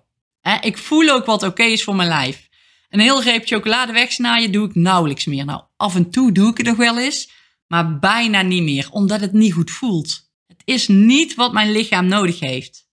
ik 0.61 0.77
voel 0.77 1.09
ook 1.09 1.25
wat 1.25 1.43
oké 1.43 1.63
is 1.63 1.83
voor 1.83 1.95
mijn 1.95 2.09
lijf. 2.09 2.47
Een 2.89 2.99
heel 2.99 3.23
reep 3.23 3.45
chocolade 3.45 3.91
wegsnijden 3.91 4.51
doe 4.51 4.67
ik 4.67 4.75
nauwelijks 4.75 5.25
meer. 5.25 5.45
Nou, 5.45 5.61
af 5.77 5.95
en 5.95 6.09
toe 6.09 6.31
doe 6.31 6.49
ik 6.49 6.57
het 6.57 6.65
nog 6.65 6.77
wel 6.77 6.99
eens, 6.99 7.31
maar 7.67 7.99
bijna 7.99 8.41
niet 8.41 8.63
meer, 8.63 8.87
omdat 8.91 9.19
het 9.19 9.33
niet 9.33 9.53
goed 9.53 9.71
voelt. 9.71 10.31
Het 10.47 10.61
is 10.65 10.87
niet 10.87 11.35
wat 11.35 11.53
mijn 11.53 11.71
lichaam 11.71 12.07
nodig 12.07 12.39
heeft. 12.39 12.87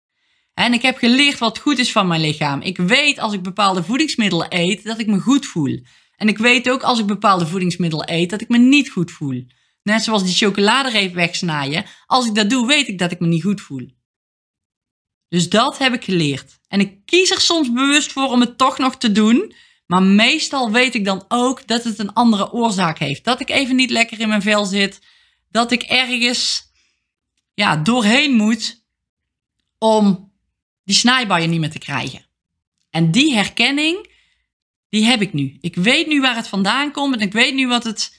En 0.53 0.73
ik 0.73 0.81
heb 0.81 0.97
geleerd 0.97 1.37
wat 1.37 1.57
goed 1.57 1.79
is 1.79 1.91
van 1.91 2.07
mijn 2.07 2.21
lichaam. 2.21 2.61
Ik 2.61 2.77
weet 2.77 3.19
als 3.19 3.33
ik 3.33 3.41
bepaalde 3.41 3.83
voedingsmiddelen 3.83 4.47
eet, 4.49 4.83
dat 4.83 4.99
ik 4.99 5.07
me 5.07 5.19
goed 5.19 5.45
voel. 5.45 5.79
En 6.15 6.27
ik 6.27 6.37
weet 6.37 6.69
ook 6.69 6.83
als 6.83 6.99
ik 6.99 7.05
bepaalde 7.05 7.47
voedingsmiddelen 7.47 8.13
eet, 8.13 8.29
dat 8.29 8.41
ik 8.41 8.49
me 8.49 8.57
niet 8.57 8.89
goed 8.89 9.11
voel. 9.11 9.45
Net 9.83 10.03
zoals 10.03 10.23
die 10.23 10.33
chocoladereep 10.33 11.13
wegsnijden. 11.13 11.85
Als 12.05 12.27
ik 12.27 12.35
dat 12.35 12.49
doe, 12.49 12.67
weet 12.67 12.87
ik 12.87 12.99
dat 12.99 13.11
ik 13.11 13.19
me 13.19 13.27
niet 13.27 13.43
goed 13.43 13.61
voel. 13.61 13.91
Dus 15.29 15.49
dat 15.49 15.77
heb 15.77 15.93
ik 15.93 16.03
geleerd. 16.03 16.59
En 16.67 16.79
ik 16.79 17.05
kies 17.05 17.31
er 17.31 17.41
soms 17.41 17.71
bewust 17.71 18.11
voor 18.11 18.27
om 18.27 18.39
het 18.39 18.57
toch 18.57 18.77
nog 18.77 18.97
te 18.97 19.11
doen. 19.11 19.53
Maar 19.85 20.03
meestal 20.03 20.71
weet 20.71 20.95
ik 20.95 21.05
dan 21.05 21.25
ook 21.27 21.67
dat 21.67 21.83
het 21.83 21.99
een 21.99 22.13
andere 22.13 22.51
oorzaak 22.51 22.99
heeft. 22.99 23.23
Dat 23.23 23.39
ik 23.39 23.49
even 23.49 23.75
niet 23.75 23.89
lekker 23.89 24.19
in 24.19 24.27
mijn 24.27 24.41
vel 24.41 24.65
zit. 24.65 24.99
Dat 25.49 25.71
ik 25.71 25.81
ergens 25.81 26.71
ja, 27.53 27.77
doorheen 27.77 28.33
moet 28.33 28.83
om 29.77 30.31
die 30.83 30.95
snijbuien 30.95 31.49
niet 31.49 31.59
meer 31.59 31.71
te 31.71 31.79
krijgen. 31.79 32.25
En 32.89 33.11
die 33.11 33.33
herkenning, 33.33 34.11
die 34.89 35.05
heb 35.05 35.21
ik 35.21 35.33
nu. 35.33 35.57
Ik 35.61 35.75
weet 35.75 36.07
nu 36.07 36.21
waar 36.21 36.35
het 36.35 36.47
vandaan 36.47 36.91
komt 36.91 37.15
en 37.15 37.21
ik 37.21 37.33
weet 37.33 37.53
nu 37.53 37.67
wat 37.67 37.83
het, 37.83 38.17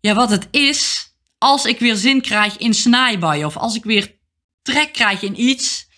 ja, 0.00 0.14
wat 0.14 0.30
het 0.30 0.48
is 0.50 1.12
als 1.38 1.64
ik 1.64 1.78
weer 1.78 1.96
zin 1.96 2.20
krijg 2.20 2.56
in 2.56 2.74
snijbuien 2.74 3.46
of 3.46 3.56
als 3.56 3.74
ik 3.74 3.84
weer 3.84 4.18
trek 4.62 4.92
krijg 4.92 5.22
in 5.22 5.40
iets, 5.40 5.88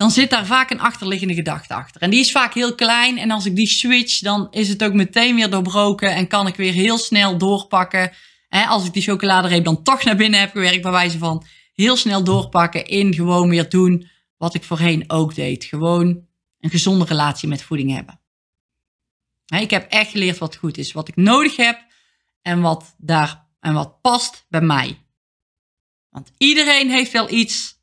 dan 0.00 0.10
zit 0.10 0.30
daar 0.30 0.46
vaak 0.46 0.70
een 0.70 0.80
achterliggende 0.80 1.34
gedachte 1.34 1.74
achter. 1.74 2.00
En 2.00 2.10
die 2.10 2.20
is 2.20 2.32
vaak 2.32 2.54
heel 2.54 2.74
klein 2.74 3.18
en 3.18 3.30
als 3.30 3.46
ik 3.46 3.56
die 3.56 3.66
switch, 3.66 4.18
dan 4.18 4.48
is 4.50 4.68
het 4.68 4.84
ook 4.84 4.92
meteen 4.92 5.34
weer 5.34 5.50
doorbroken 5.50 6.14
en 6.14 6.26
kan 6.26 6.46
ik 6.46 6.56
weer 6.56 6.72
heel 6.72 6.98
snel 6.98 7.38
doorpakken. 7.38 8.12
Als 8.48 8.86
ik 8.86 8.92
die 8.92 9.02
chocoladereep 9.02 9.64
dan 9.64 9.82
toch 9.82 10.04
naar 10.04 10.16
binnen 10.16 10.40
heb 10.40 10.50
gewerkt, 10.50 10.82
bij 10.82 10.90
wijze 10.90 11.18
van 11.18 11.44
heel 11.74 11.96
snel 11.96 12.24
doorpakken 12.24 12.86
in 12.86 13.14
gewoon 13.14 13.48
weer 13.48 13.68
doen 13.68 14.08
wat 14.36 14.54
ik 14.54 14.64
voorheen 14.64 15.04
ook 15.06 15.34
deed. 15.34 15.64
Gewoon 15.64 16.26
een 16.60 16.70
gezonde 16.70 17.04
relatie 17.04 17.48
met 17.48 17.62
voeding 17.62 17.94
hebben. 17.94 18.20
Ik 19.46 19.70
heb 19.70 19.90
echt 19.90 20.10
geleerd 20.10 20.38
wat 20.38 20.56
goed 20.56 20.78
is, 20.78 20.92
wat 20.92 21.08
ik 21.08 21.16
nodig 21.16 21.56
heb 21.56 21.86
en 22.42 22.60
wat 22.60 22.94
daar 22.98 23.48
en 23.60 23.74
wat 23.74 24.00
past 24.00 24.46
bij 24.48 24.60
mij. 24.60 24.98
Want 26.10 26.30
iedereen 26.38 26.90
heeft 26.90 27.12
wel 27.12 27.30
iets 27.30 27.78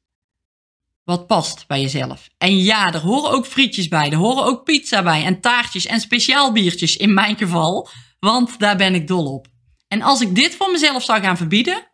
wat 1.07 1.27
past 1.27 1.67
bij 1.67 1.81
jezelf. 1.81 2.29
En 2.37 2.57
ja, 2.57 2.93
er 2.93 2.99
horen 2.99 3.31
ook 3.31 3.45
frietjes 3.45 3.87
bij, 3.87 4.09
er 4.09 4.17
horen 4.17 4.43
ook 4.43 4.63
pizza 4.63 5.03
bij 5.03 5.23
en 5.23 5.41
taartjes 5.41 5.85
en 5.85 5.99
speciaal 5.99 6.51
biertjes 6.51 6.97
in 6.97 7.13
mijn 7.13 7.37
geval, 7.37 7.89
want 8.19 8.59
daar 8.59 8.77
ben 8.77 8.95
ik 8.95 9.07
dol 9.07 9.33
op. 9.33 9.47
En 9.87 10.01
als 10.01 10.21
ik 10.21 10.35
dit 10.35 10.55
voor 10.55 10.71
mezelf 10.71 11.03
zou 11.03 11.21
gaan 11.21 11.37
verbieden, 11.37 11.87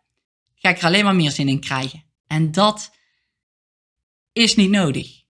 ga 0.54 0.68
ik 0.68 0.78
er 0.78 0.84
alleen 0.84 1.04
maar 1.04 1.14
meer 1.14 1.30
zin 1.30 1.48
in 1.48 1.60
krijgen. 1.60 2.04
En 2.26 2.52
dat 2.52 2.90
is 4.32 4.56
niet 4.56 4.70
nodig. 4.70 5.22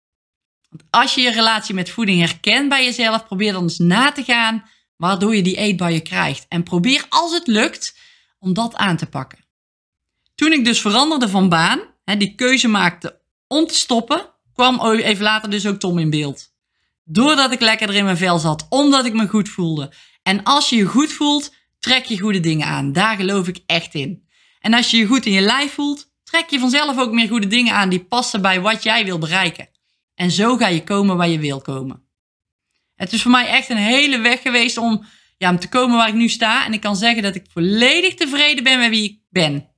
Want 0.68 0.84
als 0.90 1.14
je 1.14 1.20
je 1.20 1.30
relatie 1.30 1.74
met 1.74 1.90
voeding 1.90 2.20
herkent 2.20 2.68
bij 2.68 2.84
jezelf, 2.84 3.24
probeer 3.24 3.52
dan 3.52 3.62
eens 3.62 3.78
na 3.78 4.12
te 4.12 4.24
gaan 4.24 4.70
waardoor 4.96 5.36
je 5.36 5.42
die 5.42 5.56
eetbuien 5.56 6.02
krijgt. 6.02 6.46
En 6.48 6.62
probeer 6.62 7.06
als 7.08 7.32
het 7.32 7.46
lukt 7.46 7.98
om 8.38 8.54
dat 8.54 8.74
aan 8.74 8.96
te 8.96 9.06
pakken. 9.06 9.44
Toen 10.34 10.52
ik 10.52 10.64
dus 10.64 10.80
veranderde 10.80 11.28
van 11.28 11.48
baan, 11.48 11.80
die 12.04 12.34
keuze 12.34 12.68
maakte 12.68 13.22
om 13.54 13.66
te 13.66 13.74
stoppen, 13.74 14.30
kwam 14.52 14.80
even 14.80 15.24
later 15.24 15.50
dus 15.50 15.66
ook 15.66 15.78
Tom 15.78 15.98
in 15.98 16.10
beeld. 16.10 16.52
Doordat 17.04 17.52
ik 17.52 17.60
lekkerder 17.60 17.96
in 17.96 18.04
mijn 18.04 18.16
vel 18.16 18.38
zat, 18.38 18.66
omdat 18.68 19.04
ik 19.04 19.12
me 19.12 19.28
goed 19.28 19.48
voelde. 19.48 19.92
En 20.22 20.42
als 20.42 20.68
je 20.68 20.76
je 20.76 20.84
goed 20.84 21.12
voelt, 21.12 21.54
trek 21.78 22.04
je 22.04 22.18
goede 22.18 22.40
dingen 22.40 22.66
aan. 22.66 22.92
Daar 22.92 23.16
geloof 23.16 23.48
ik 23.48 23.58
echt 23.66 23.94
in. 23.94 24.28
En 24.60 24.74
als 24.74 24.90
je 24.90 24.96
je 24.96 25.06
goed 25.06 25.26
in 25.26 25.32
je 25.32 25.40
lijf 25.40 25.72
voelt, 25.72 26.12
trek 26.24 26.50
je 26.50 26.58
vanzelf 26.58 26.98
ook 26.98 27.12
meer 27.12 27.28
goede 27.28 27.46
dingen 27.46 27.74
aan 27.74 27.88
die 27.88 28.04
passen 28.04 28.42
bij 28.42 28.60
wat 28.60 28.82
jij 28.82 29.04
wil 29.04 29.18
bereiken. 29.18 29.68
En 30.14 30.30
zo 30.30 30.56
ga 30.56 30.68
je 30.68 30.84
komen 30.84 31.16
waar 31.16 31.28
je 31.28 31.38
wil 31.38 31.60
komen. 31.60 32.02
Het 32.94 33.12
is 33.12 33.22
voor 33.22 33.30
mij 33.30 33.46
echt 33.46 33.68
een 33.68 33.76
hele 33.76 34.18
weg 34.18 34.42
geweest 34.42 34.76
om, 34.76 35.04
ja, 35.38 35.50
om 35.50 35.58
te 35.58 35.68
komen 35.68 35.96
waar 35.96 36.08
ik 36.08 36.14
nu 36.14 36.28
sta. 36.28 36.64
En 36.64 36.72
ik 36.72 36.80
kan 36.80 36.96
zeggen 36.96 37.22
dat 37.22 37.34
ik 37.34 37.46
volledig 37.52 38.14
tevreden 38.14 38.64
ben 38.64 38.78
met 38.78 38.90
wie 38.90 39.04
ik 39.04 39.18
ben. 39.30 39.73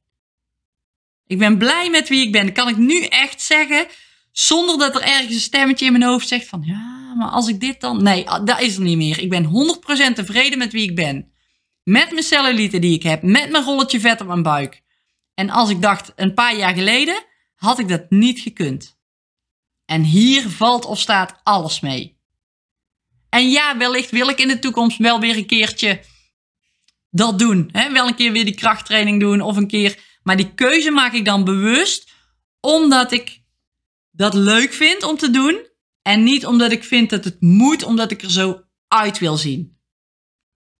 Ik 1.26 1.38
ben 1.38 1.58
blij 1.58 1.90
met 1.90 2.08
wie 2.08 2.26
ik 2.26 2.32
ben. 2.32 2.46
Dat 2.46 2.54
kan 2.54 2.68
ik 2.68 2.76
nu 2.76 3.04
echt 3.04 3.42
zeggen. 3.42 3.86
Zonder 4.32 4.78
dat 4.78 4.94
er 4.94 5.02
ergens 5.02 5.34
een 5.34 5.40
stemmetje 5.40 5.86
in 5.86 5.92
mijn 5.92 6.04
hoofd 6.04 6.28
zegt 6.28 6.48
van 6.48 6.62
ja, 6.64 7.14
maar 7.14 7.28
als 7.28 7.48
ik 7.48 7.60
dit 7.60 7.80
dan. 7.80 8.02
Nee, 8.02 8.24
dat 8.44 8.60
is 8.60 8.76
er 8.76 8.82
niet 8.82 8.96
meer. 8.96 9.18
Ik 9.18 9.30
ben 9.30 9.44
100% 10.10 10.12
tevreden 10.14 10.58
met 10.58 10.72
wie 10.72 10.90
ik 10.90 10.94
ben. 10.94 11.32
Met 11.82 12.10
mijn 12.10 12.22
cellulite 12.22 12.78
die 12.78 12.94
ik 12.94 13.02
heb. 13.02 13.22
Met 13.22 13.50
mijn 13.50 13.64
rolletje 13.64 14.00
vet 14.00 14.20
op 14.20 14.26
mijn 14.26 14.42
buik. 14.42 14.82
En 15.34 15.50
als 15.50 15.70
ik 15.70 15.82
dacht 15.82 16.12
een 16.16 16.34
paar 16.34 16.56
jaar 16.56 16.74
geleden, 16.74 17.24
had 17.54 17.78
ik 17.78 17.88
dat 17.88 18.10
niet 18.10 18.40
gekund. 18.40 18.98
En 19.84 20.02
hier 20.02 20.48
valt 20.48 20.84
of 20.84 21.00
staat 21.00 21.40
alles 21.42 21.80
mee. 21.80 22.18
En 23.28 23.50
ja, 23.50 23.76
wellicht 23.76 24.10
wil 24.10 24.28
ik 24.28 24.40
in 24.40 24.48
de 24.48 24.58
toekomst 24.58 24.98
wel 24.98 25.20
weer 25.20 25.36
een 25.36 25.46
keertje 25.46 26.00
dat 27.10 27.38
doen. 27.38 27.68
Hè? 27.72 27.92
Wel 27.92 28.06
een 28.06 28.14
keer 28.14 28.32
weer 28.32 28.44
die 28.44 28.54
krachttraining 28.54 29.20
doen 29.20 29.40
of 29.40 29.56
een 29.56 29.68
keer 29.68 29.98
maar 30.26 30.36
die 30.36 30.54
keuze 30.54 30.90
maak 30.90 31.12
ik 31.12 31.24
dan 31.24 31.44
bewust 31.44 32.12
omdat 32.60 33.12
ik 33.12 33.42
dat 34.10 34.34
leuk 34.34 34.72
vind 34.72 35.02
om 35.02 35.16
te 35.16 35.30
doen. 35.30 35.66
En 36.02 36.22
niet 36.22 36.46
omdat 36.46 36.72
ik 36.72 36.84
vind 36.84 37.10
dat 37.10 37.24
het 37.24 37.40
moet, 37.40 37.82
omdat 37.82 38.10
ik 38.10 38.22
er 38.22 38.30
zo 38.30 38.62
uit 38.88 39.18
wil 39.18 39.36
zien. 39.36 39.78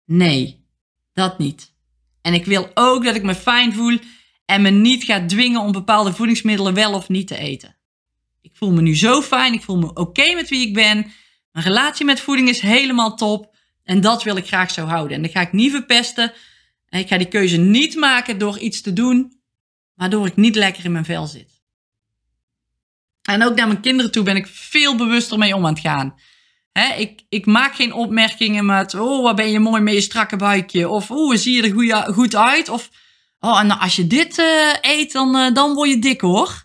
Nee, 0.05 0.67
dat 1.13 1.39
niet. 1.39 1.75
En 2.23 2.35
ik 2.35 2.45
wil 2.45 2.71
ook 2.75 3.05
dat 3.05 3.15
ik 3.15 3.23
me 3.23 3.35
fijn 3.35 3.73
voel 3.73 3.99
en 4.45 4.63
me 4.63 4.71
niet 4.71 5.05
ga 5.05 5.27
dwingen 5.27 5.61
om 5.61 5.73
bepaalde 5.73 6.13
voedingsmiddelen 6.13 6.75
wel 6.75 6.95
of 6.95 7.09
niet 7.09 7.27
te 7.27 7.37
eten. 7.37 7.77
Ik 8.41 8.53
voel 8.55 8.73
me 8.73 8.81
nu 8.81 8.97
zo 8.97 9.23
fijn, 9.23 9.53
ik 9.53 9.63
voel 9.63 9.79
me 9.79 9.95
oké 9.95 10.35
met 10.35 10.49
wie 10.49 10.67
ik 10.67 10.75
ben. 10.75 11.13
Mijn 11.53 11.67
relatie 11.67 12.05
met 12.05 12.21
voeding 12.21 12.49
is 12.49 12.61
helemaal 12.61 13.17
top 13.17 13.57
en 13.85 14.01
dat 14.01 14.23
wil 14.23 14.37
ik 14.37 14.47
graag 14.47 14.71
zo 14.71 14.85
houden. 14.87 15.17
En 15.17 15.23
dat 15.23 15.31
ga 15.31 15.41
ik 15.41 15.53
niet 15.53 15.71
verpesten. 15.71 16.33
Ik 16.99 17.09
ga 17.09 17.19
die 17.19 17.29
keuze 17.29 17.57
niet 17.57 17.95
maken 17.95 18.39
door 18.39 18.59
iets 18.59 18.81
te 18.81 18.93
doen 18.93 19.41
waardoor 19.95 20.27
ik 20.27 20.37
niet 20.37 20.55
lekker 20.55 20.85
in 20.85 20.93
mijn 20.93 21.05
vel 21.05 21.27
zit. 21.27 21.57
En 23.23 23.43
ook 23.43 23.57
naar 23.57 23.67
mijn 23.67 23.81
kinderen 23.81 24.11
toe 24.11 24.25
ben 24.25 24.37
ik 24.37 24.47
veel 24.47 24.97
bewuster 24.97 25.39
mee 25.39 25.55
om 25.55 25.67
aan 25.67 25.73
het 25.73 25.83
gaan. 25.83 26.15
ik, 26.99 27.23
ik 27.29 27.47
maak 27.47 27.75
geen 27.75 27.93
opmerkingen 27.93 28.67
met, 28.67 28.95
oh, 28.95 29.23
wat 29.23 29.37
ben 29.37 29.51
je 29.51 29.59
mooi 29.59 29.83
met 29.83 29.95
je 29.95 30.01
strakke 30.01 30.37
buikje. 30.37 30.89
Of, 30.89 31.11
oh, 31.11 31.37
zie 31.37 31.57
je 31.57 31.63
er 31.63 32.13
goed, 32.13 32.35
uit. 32.35 32.69
Of, 32.69 32.91
oh, 33.41 33.61
en 33.61 33.79
als 33.79 33.97
je 33.97 34.07
dit 34.07 34.39
uh, 34.39 34.73
eet, 34.81 35.13
dan, 35.13 35.37
uh, 35.37 35.55
dan 35.55 35.75
word 35.75 35.89
je 35.89 35.99
dik 35.99 36.21
hoor. 36.21 36.65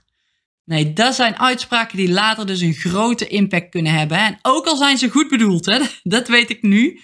Nee, 0.65 0.94
dat 0.94 1.15
zijn 1.15 1.39
uitspraken 1.39 1.98
die 1.98 2.12
later 2.12 2.46
dus 2.46 2.62
een 2.62 2.74
grote 2.74 3.28
impact 3.28 3.70
kunnen 3.70 3.94
hebben. 3.94 4.17
En 4.17 4.39
ook 4.41 4.65
al 4.65 4.76
zijn 4.76 4.98
ze 4.98 5.10
goed 5.10 5.30
bedoeld, 5.30 5.65
hè, 5.65 5.80
dat 6.04 6.28
weet 6.28 6.50
ik 6.50 6.62
nu. 6.62 7.02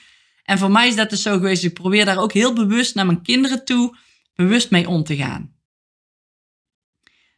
En 0.48 0.58
voor 0.58 0.72
mij 0.72 0.88
is 0.88 0.96
dat 0.96 1.10
dus 1.10 1.22
zo 1.22 1.34
geweest. 1.34 1.64
Ik 1.64 1.74
probeer 1.74 2.06
daar 2.06 2.18
ook 2.18 2.34
heel 2.34 2.54
bewust 2.54 2.96
naar 2.96 3.06
mijn 3.06 3.22
kinderen 3.22 3.66
toe 3.66 3.98
bewust 4.36 4.70
mee 4.70 4.90
om 4.90 5.04
te 5.04 5.16
gaan. 5.16 5.56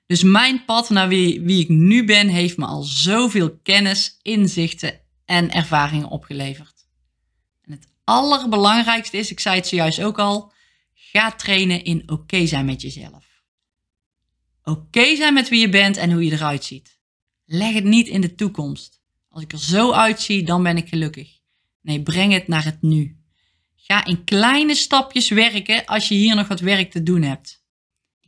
Dus 0.06 0.24
mijn 0.24 0.66
pad 0.66 0.90
naar 0.90 1.08
wie, 1.08 1.42
wie 1.42 1.62
ik 1.62 1.70
nu 1.70 2.06
ben, 2.06 2.28
heeft 2.28 2.58
me 2.58 2.66
al 2.66 2.84
zoveel 2.84 3.58
kennis, 3.64 4.20
inzichten 4.22 5.00
en 5.26 5.52
ervaringen 5.52 6.10
opgeleverd. 6.10 6.88
En 7.62 7.72
het 7.72 7.88
allerbelangrijkste 8.04 9.18
is, 9.18 9.32
ik 9.32 9.40
zei 9.40 9.56
het 9.56 9.68
zojuist 9.68 10.02
ook 10.02 10.20
al, 10.20 10.54
ga 10.94 11.32
trainen 11.32 11.84
in 11.84 12.10
oké 12.10 12.46
zijn 12.46 12.66
met 12.66 12.82
jezelf. 12.82 13.26
Oké 14.64 15.16
zijn 15.16 15.34
met 15.34 15.50
wie 15.50 15.60
je 15.60 15.70
bent 15.70 15.98
en 15.98 16.12
hoe 16.12 16.26
je 16.26 16.32
eruit 16.32 16.64
ziet. 16.64 17.00
Leg 17.46 17.74
het 17.74 17.84
niet 17.84 18.08
in 18.08 18.22
de 18.22 18.36
toekomst. 18.36 19.02
Als 19.30 19.44
ik 19.44 19.52
er 19.52 19.60
zo 19.60 19.92
uitzie, 19.92 20.44
dan 20.44 20.64
ben 20.64 20.78
ik 20.78 20.88
gelukkig. 20.88 21.39
Nee, 21.90 22.02
breng 22.02 22.34
het 22.34 22.48
naar 22.48 22.64
het 22.64 22.82
nu. 22.82 23.18
Ga 23.76 24.06
in 24.06 24.24
kleine 24.24 24.76
stapjes 24.76 25.30
werken 25.30 25.86
als 25.86 26.08
je 26.08 26.16
hier 26.16 26.36
nog 26.36 26.48
wat 26.48 26.60
werk 26.60 26.92
te 26.92 27.04
doen 27.04 27.22
hebt. 27.22 27.64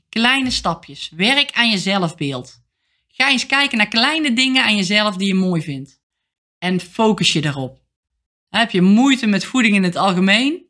Kleine 0.10 0.52
stapjes. 0.52 1.12
Werk 1.16 1.52
aan 1.52 1.70
je 1.70 1.78
zelfbeeld. 1.78 2.62
Ga 3.08 3.30
eens 3.30 3.46
kijken 3.46 3.78
naar 3.78 3.88
kleine 3.88 4.34
dingen 4.34 4.64
aan 4.64 4.76
jezelf 4.76 5.16
die 5.16 5.28
je 5.28 5.34
mooi 5.34 5.62
vindt. 5.62 6.02
En 6.58 6.80
focus 6.80 7.34
je 7.34 7.42
daarop. 7.42 7.82
Heb 8.50 8.72
je 8.72 8.82
moeite 8.82 9.28
met 9.28 9.46
voeding 9.46 9.76
in 9.76 9.84
het 9.84 9.96
algemeen? 9.96 10.66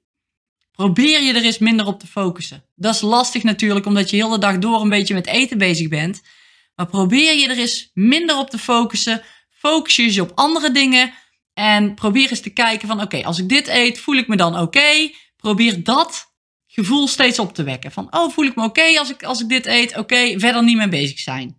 Probeer 0.71 1.21
je 1.21 1.33
er 1.33 1.43
eens 1.43 1.59
minder 1.59 1.85
op 1.85 1.99
te 1.99 2.07
focussen. 2.07 2.65
Dat 2.75 2.95
is 2.95 3.01
lastig 3.01 3.43
natuurlijk, 3.43 3.85
omdat 3.85 4.09
je 4.09 4.15
heel 4.15 4.29
de 4.29 4.37
dag 4.37 4.57
door 4.57 4.81
een 4.81 4.89
beetje 4.89 5.13
met 5.13 5.27
eten 5.27 5.57
bezig 5.57 5.87
bent. 5.87 6.21
Maar 6.75 6.87
probeer 6.87 7.37
je 7.37 7.47
er 7.47 7.57
eens 7.57 7.91
minder 7.93 8.37
op 8.37 8.49
te 8.49 8.57
focussen. 8.57 9.23
Focus 9.49 9.95
je 9.95 10.03
eens 10.03 10.19
op 10.19 10.31
andere 10.35 10.71
dingen. 10.71 11.13
En 11.61 11.93
probeer 11.93 12.29
eens 12.29 12.41
te 12.41 12.49
kijken 12.49 12.87
van, 12.87 13.01
oké, 13.01 13.23
als 13.23 13.39
ik 13.39 13.49
dit 13.49 13.67
eet, 13.67 13.99
voel 13.99 14.15
ik 14.15 14.27
me 14.27 14.35
dan 14.35 14.59
oké? 14.59 15.11
Probeer 15.37 15.83
dat 15.83 16.33
gevoel 16.67 17.07
steeds 17.07 17.39
op 17.39 17.53
te 17.53 17.63
wekken. 17.63 17.91
Van, 17.91 18.15
oh, 18.15 18.31
voel 18.31 18.45
ik 18.45 18.55
me 18.55 18.63
oké 18.63 18.99
als, 18.99 19.09
ik, 19.09 19.23
als 19.23 19.41
ik 19.41 19.49
dit 19.49 19.65
eet? 19.65 19.97
Oké, 19.97 20.39
verder 20.39 20.63
niet 20.63 20.77
mee 20.77 20.87
bezig 20.87 21.19
zijn. 21.19 21.57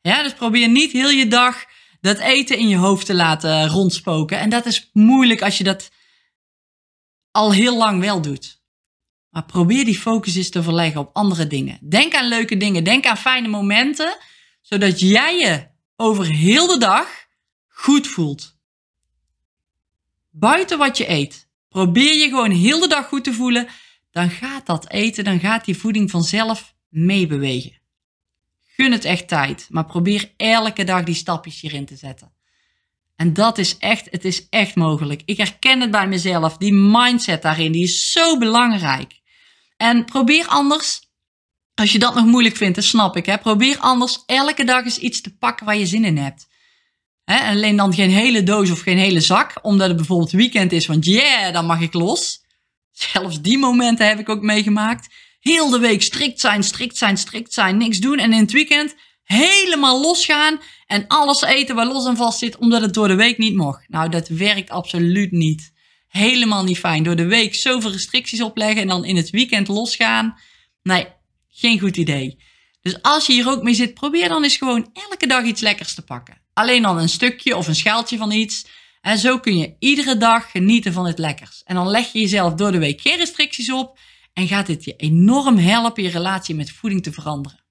Ja, 0.00 0.22
dus 0.22 0.32
probeer 0.32 0.68
niet 0.68 0.92
heel 0.92 1.10
je 1.10 1.28
dag 1.28 1.64
dat 2.00 2.18
eten 2.18 2.58
in 2.58 2.68
je 2.68 2.76
hoofd 2.76 3.06
te 3.06 3.14
laten 3.14 3.68
rondspoken. 3.68 4.38
En 4.38 4.50
dat 4.50 4.66
is 4.66 4.90
moeilijk 4.92 5.42
als 5.42 5.58
je 5.58 5.64
dat 5.64 5.90
al 7.30 7.52
heel 7.52 7.76
lang 7.76 8.00
wel 8.00 8.22
doet. 8.22 8.62
Maar 9.30 9.44
probeer 9.44 9.84
die 9.84 9.98
focus 9.98 10.34
eens 10.34 10.50
te 10.50 10.62
verleggen 10.62 11.00
op 11.00 11.10
andere 11.12 11.46
dingen. 11.46 11.78
Denk 11.88 12.14
aan 12.14 12.28
leuke 12.28 12.56
dingen. 12.56 12.84
Denk 12.84 13.06
aan 13.06 13.16
fijne 13.16 13.48
momenten. 13.48 14.16
Zodat 14.62 15.00
jij 15.00 15.38
je 15.38 15.68
over 15.96 16.26
heel 16.26 16.66
de 16.66 16.78
dag 16.78 17.08
goed 17.68 18.06
voelt. 18.06 18.51
Buiten 20.34 20.78
wat 20.78 20.96
je 20.96 21.10
eet. 21.10 21.48
Probeer 21.68 22.14
je 22.14 22.28
gewoon 22.28 22.50
heel 22.50 22.80
de 22.80 22.88
dag 22.88 23.06
goed 23.06 23.24
te 23.24 23.32
voelen 23.32 23.68
dan 24.12 24.30
gaat 24.30 24.66
dat 24.66 24.90
eten, 24.90 25.24
dan 25.24 25.40
gaat 25.40 25.64
die 25.64 25.76
voeding 25.76 26.10
vanzelf 26.10 26.74
meebewegen. 26.88 27.80
Gun 28.62 28.92
het 28.92 29.04
echt 29.04 29.28
tijd, 29.28 29.66
maar 29.70 29.84
probeer 29.84 30.32
elke 30.36 30.84
dag 30.84 31.02
die 31.02 31.14
stapjes 31.14 31.60
hierin 31.60 31.86
te 31.86 31.96
zetten. 31.96 32.32
En 33.16 33.32
dat 33.32 33.58
is 33.58 33.78
echt, 33.78 34.08
het 34.10 34.24
is 34.24 34.48
echt 34.48 34.74
mogelijk. 34.74 35.22
Ik 35.24 35.36
herken 35.36 35.80
het 35.80 35.90
bij 35.90 36.08
mezelf. 36.08 36.56
Die 36.56 36.72
mindset 36.72 37.42
daarin, 37.42 37.72
die 37.72 37.82
is 37.82 38.10
zo 38.12 38.38
belangrijk. 38.38 39.20
En 39.76 40.04
probeer 40.04 40.46
anders 40.46 41.10
Als 41.74 41.92
je 41.92 41.98
dat 41.98 42.14
nog 42.14 42.24
moeilijk 42.24 42.56
vindt, 42.56 42.74
dat 42.74 42.84
snap 42.84 43.16
ik. 43.16 43.26
Hè? 43.26 43.38
Probeer 43.38 43.78
anders 43.78 44.22
elke 44.26 44.64
dag 44.64 44.84
eens 44.84 44.98
iets 44.98 45.20
te 45.20 45.36
pakken 45.36 45.66
waar 45.66 45.76
je 45.76 45.86
zin 45.86 46.04
in 46.04 46.16
hebt. 46.16 46.48
Hè? 47.24 47.50
Alleen 47.50 47.76
dan 47.76 47.94
geen 47.94 48.10
hele 48.10 48.42
doos 48.42 48.70
of 48.70 48.80
geen 48.80 48.98
hele 48.98 49.20
zak, 49.20 49.58
omdat 49.62 49.88
het 49.88 49.96
bijvoorbeeld 49.96 50.30
weekend 50.30 50.72
is, 50.72 50.86
want 50.86 51.04
yeah, 51.04 51.52
dan 51.52 51.66
mag 51.66 51.80
ik 51.80 51.92
los. 51.92 52.40
Zelfs 52.92 53.40
die 53.40 53.58
momenten 53.58 54.08
heb 54.08 54.18
ik 54.18 54.28
ook 54.28 54.42
meegemaakt. 54.42 55.14
Heel 55.40 55.70
de 55.70 55.78
week 55.78 56.02
strikt 56.02 56.40
zijn, 56.40 56.62
strikt 56.62 56.96
zijn, 56.96 57.16
strikt 57.16 57.52
zijn, 57.52 57.76
niks 57.76 57.98
doen. 57.98 58.18
En 58.18 58.32
in 58.32 58.40
het 58.40 58.52
weekend 58.52 58.94
helemaal 59.22 60.00
losgaan 60.00 60.60
en 60.86 61.04
alles 61.08 61.42
eten 61.42 61.74
waar 61.74 61.86
los 61.86 62.06
en 62.06 62.16
vast 62.16 62.38
zit, 62.38 62.56
omdat 62.56 62.80
het 62.80 62.94
door 62.94 63.08
de 63.08 63.14
week 63.14 63.38
niet 63.38 63.54
mocht. 63.54 63.88
Nou, 63.88 64.08
dat 64.08 64.28
werkt 64.28 64.70
absoluut 64.70 65.32
niet. 65.32 65.72
Helemaal 66.08 66.64
niet 66.64 66.78
fijn. 66.78 67.02
Door 67.02 67.16
de 67.16 67.26
week 67.26 67.54
zoveel 67.54 67.90
restricties 67.90 68.42
opleggen 68.42 68.82
en 68.82 68.88
dan 68.88 69.04
in 69.04 69.16
het 69.16 69.30
weekend 69.30 69.68
losgaan. 69.68 70.38
Nee, 70.82 71.06
geen 71.48 71.80
goed 71.80 71.96
idee. 71.96 72.38
Dus 72.82 73.02
als 73.02 73.26
je 73.26 73.32
hier 73.32 73.48
ook 73.48 73.62
mee 73.62 73.74
zit, 73.74 73.94
probeer 73.94 74.28
dan 74.28 74.42
eens 74.42 74.56
gewoon 74.56 74.90
elke 74.92 75.26
dag 75.26 75.44
iets 75.44 75.60
lekkers 75.60 75.94
te 75.94 76.02
pakken. 76.02 76.41
Alleen 76.52 76.82
dan 76.82 76.98
een 76.98 77.08
stukje 77.08 77.56
of 77.56 77.68
een 77.68 77.74
schaaltje 77.74 78.16
van 78.16 78.30
iets. 78.30 78.66
En 79.00 79.18
zo 79.18 79.38
kun 79.38 79.56
je 79.56 79.76
iedere 79.78 80.16
dag 80.16 80.50
genieten 80.50 80.92
van 80.92 81.06
het 81.06 81.18
lekkers. 81.18 81.62
En 81.64 81.74
dan 81.74 81.88
leg 81.88 82.12
je 82.12 82.20
jezelf 82.20 82.54
door 82.54 82.72
de 82.72 82.78
week 82.78 83.00
geen 83.00 83.16
restricties 83.16 83.72
op. 83.72 83.98
En 84.32 84.48
gaat 84.48 84.66
dit 84.66 84.84
je 84.84 84.96
enorm 84.96 85.56
helpen 85.56 86.02
je 86.02 86.08
relatie 86.08 86.54
met 86.54 86.70
voeding 86.70 87.02
te 87.02 87.12
veranderen. 87.12 87.64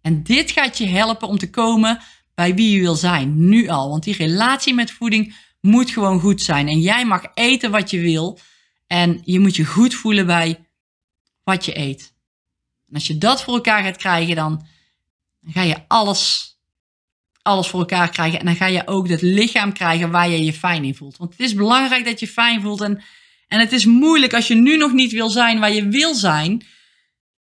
En 0.00 0.22
dit 0.22 0.50
gaat 0.50 0.78
je 0.78 0.86
helpen 0.86 1.28
om 1.28 1.38
te 1.38 1.50
komen 1.50 2.02
bij 2.34 2.54
wie 2.54 2.70
je 2.70 2.80
wil 2.80 2.94
zijn, 2.94 3.48
nu 3.48 3.68
al. 3.68 3.88
Want 3.88 4.02
die 4.02 4.16
relatie 4.16 4.74
met 4.74 4.90
voeding 4.90 5.34
moet 5.60 5.90
gewoon 5.90 6.20
goed 6.20 6.42
zijn. 6.42 6.68
En 6.68 6.80
jij 6.80 7.04
mag 7.06 7.22
eten 7.34 7.70
wat 7.70 7.90
je 7.90 8.00
wil. 8.00 8.38
En 8.86 9.20
je 9.24 9.38
moet 9.38 9.56
je 9.56 9.64
goed 9.64 9.94
voelen 9.94 10.26
bij 10.26 10.68
wat 11.44 11.64
je 11.64 11.78
eet. 11.78 12.14
En 12.88 12.94
als 12.94 13.06
je 13.06 13.18
dat 13.18 13.42
voor 13.42 13.54
elkaar 13.54 13.82
gaat 13.82 13.96
krijgen, 13.96 14.36
dan 14.36 14.66
ga 15.44 15.62
je 15.62 15.88
alles, 15.88 16.51
alles 17.42 17.66
voor 17.66 17.80
elkaar 17.80 18.10
krijgen. 18.10 18.38
En 18.38 18.46
dan 18.46 18.56
ga 18.56 18.66
je 18.66 18.86
ook 18.86 19.08
het 19.08 19.22
lichaam 19.22 19.72
krijgen 19.72 20.10
waar 20.10 20.28
je 20.28 20.44
je 20.44 20.52
fijn 20.52 20.84
in 20.84 20.94
voelt. 20.94 21.16
Want 21.16 21.30
het 21.30 21.40
is 21.40 21.54
belangrijk 21.54 22.04
dat 22.04 22.20
je 22.20 22.26
fijn 22.26 22.60
voelt. 22.60 22.80
En, 22.80 23.02
en 23.48 23.60
het 23.60 23.72
is 23.72 23.84
moeilijk 23.84 24.34
als 24.34 24.48
je 24.48 24.54
nu 24.54 24.76
nog 24.76 24.92
niet 24.92 25.12
wil 25.12 25.30
zijn 25.30 25.60
waar 25.60 25.72
je 25.72 25.88
wil 25.88 26.14
zijn 26.14 26.64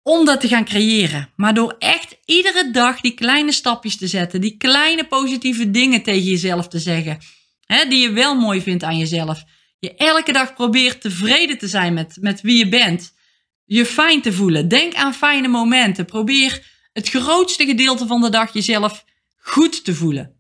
om 0.04 0.26
dat 0.26 0.42
te 0.42 0.48
gaan 0.48 0.66
creëren. 0.66 1.30
Maar 1.36 1.54
door 1.54 1.76
echt 1.80 2.18
iedere 2.26 2.72
dag 2.72 3.02
die 3.02 3.14
kleine 3.14 3.52
stapjes 3.52 3.98
te 3.98 4.08
zetten, 4.08 4.42
die 4.42 4.58
kleine 4.58 5.08
positieve 5.08 5.72
dingen 5.72 6.04
tegen 6.04 6.24
jezelf 6.24 6.68
te 6.68 6.80
zeggen, 6.80 7.18
hè, 7.66 7.86
die 7.86 8.00
je 8.00 8.12
wel 8.12 8.36
mooi 8.36 8.62
vindt 8.62 8.84
aan 8.84 8.98
jezelf. 8.98 9.44
Je 9.80 9.96
elke 9.96 10.32
dag 10.32 10.54
probeert 10.54 11.02
tevreden 11.02 11.58
te 11.58 11.68
zijn 11.68 11.94
met, 11.94 12.18
met 12.20 12.42
wie 12.42 12.58
je 12.58 12.70
bent. 12.70 13.14
Je 13.66 13.86
fijn 13.86 14.22
te 14.22 14.34
voelen. 14.34 14.68
Denk 14.68 14.94
aan 14.94 15.14
fijne 15.14 15.48
momenten. 15.48 16.06
Probeer 16.06 16.66
het 16.94 17.10
grootste 17.10 17.66
gedeelte 17.66 18.08
van 18.08 18.22
de 18.22 18.30
dag 18.30 18.54
jezelf 18.54 19.04
goed 19.42 19.84
te 19.84 19.96
voelen. 19.96 20.36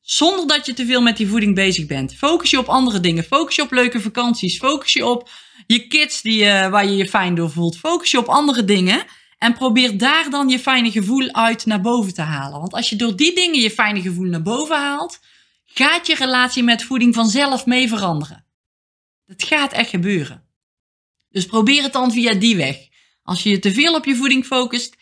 Zonder 0.00 0.46
dat 0.46 0.66
je 0.66 0.74
te 0.74 0.86
veel 0.86 1.02
met 1.02 1.16
die 1.16 1.28
voeding 1.28 1.54
bezig 1.54 1.86
bent. 1.86 2.14
Focus 2.14 2.50
je 2.50 2.58
op 2.58 2.66
andere 2.68 3.00
dingen. 3.00 3.24
Focus 3.24 3.56
je 3.56 3.62
op 3.62 3.72
leuke 3.72 4.00
vakanties. 4.00 4.58
Focus 4.58 4.92
je 4.92 5.06
op 5.06 5.30
je 5.66 5.86
kids 5.86 6.22
die, 6.22 6.44
uh, 6.44 6.68
waar 6.68 6.86
je 6.86 6.96
je 6.96 7.08
fijn 7.08 7.34
door 7.34 7.50
voelt. 7.50 7.78
Focus 7.78 8.10
je 8.10 8.18
op 8.18 8.28
andere 8.28 8.64
dingen. 8.64 9.04
En 9.38 9.54
probeer 9.54 9.98
daar 9.98 10.30
dan 10.30 10.48
je 10.48 10.58
fijne 10.58 10.90
gevoel 10.90 11.32
uit 11.32 11.66
naar 11.66 11.80
boven 11.80 12.14
te 12.14 12.22
halen. 12.22 12.60
Want 12.60 12.72
als 12.72 12.88
je 12.88 12.96
door 12.96 13.16
die 13.16 13.34
dingen 13.34 13.60
je 13.60 13.70
fijne 13.70 14.00
gevoel 14.00 14.26
naar 14.26 14.42
boven 14.42 14.76
haalt, 14.76 15.18
gaat 15.64 16.06
je 16.06 16.14
relatie 16.14 16.62
met 16.62 16.82
voeding 16.82 17.14
vanzelf 17.14 17.66
mee 17.66 17.88
veranderen. 17.88 18.46
Dat 19.26 19.42
gaat 19.42 19.72
echt 19.72 19.90
gebeuren. 19.90 20.46
Dus 21.28 21.46
probeer 21.46 21.82
het 21.82 21.92
dan 21.92 22.12
via 22.12 22.34
die 22.34 22.56
weg. 22.56 22.76
Als 23.22 23.42
je 23.42 23.50
je 23.50 23.58
te 23.58 23.72
veel 23.72 23.94
op 23.94 24.04
je 24.04 24.16
voeding 24.16 24.46
focust, 24.46 24.96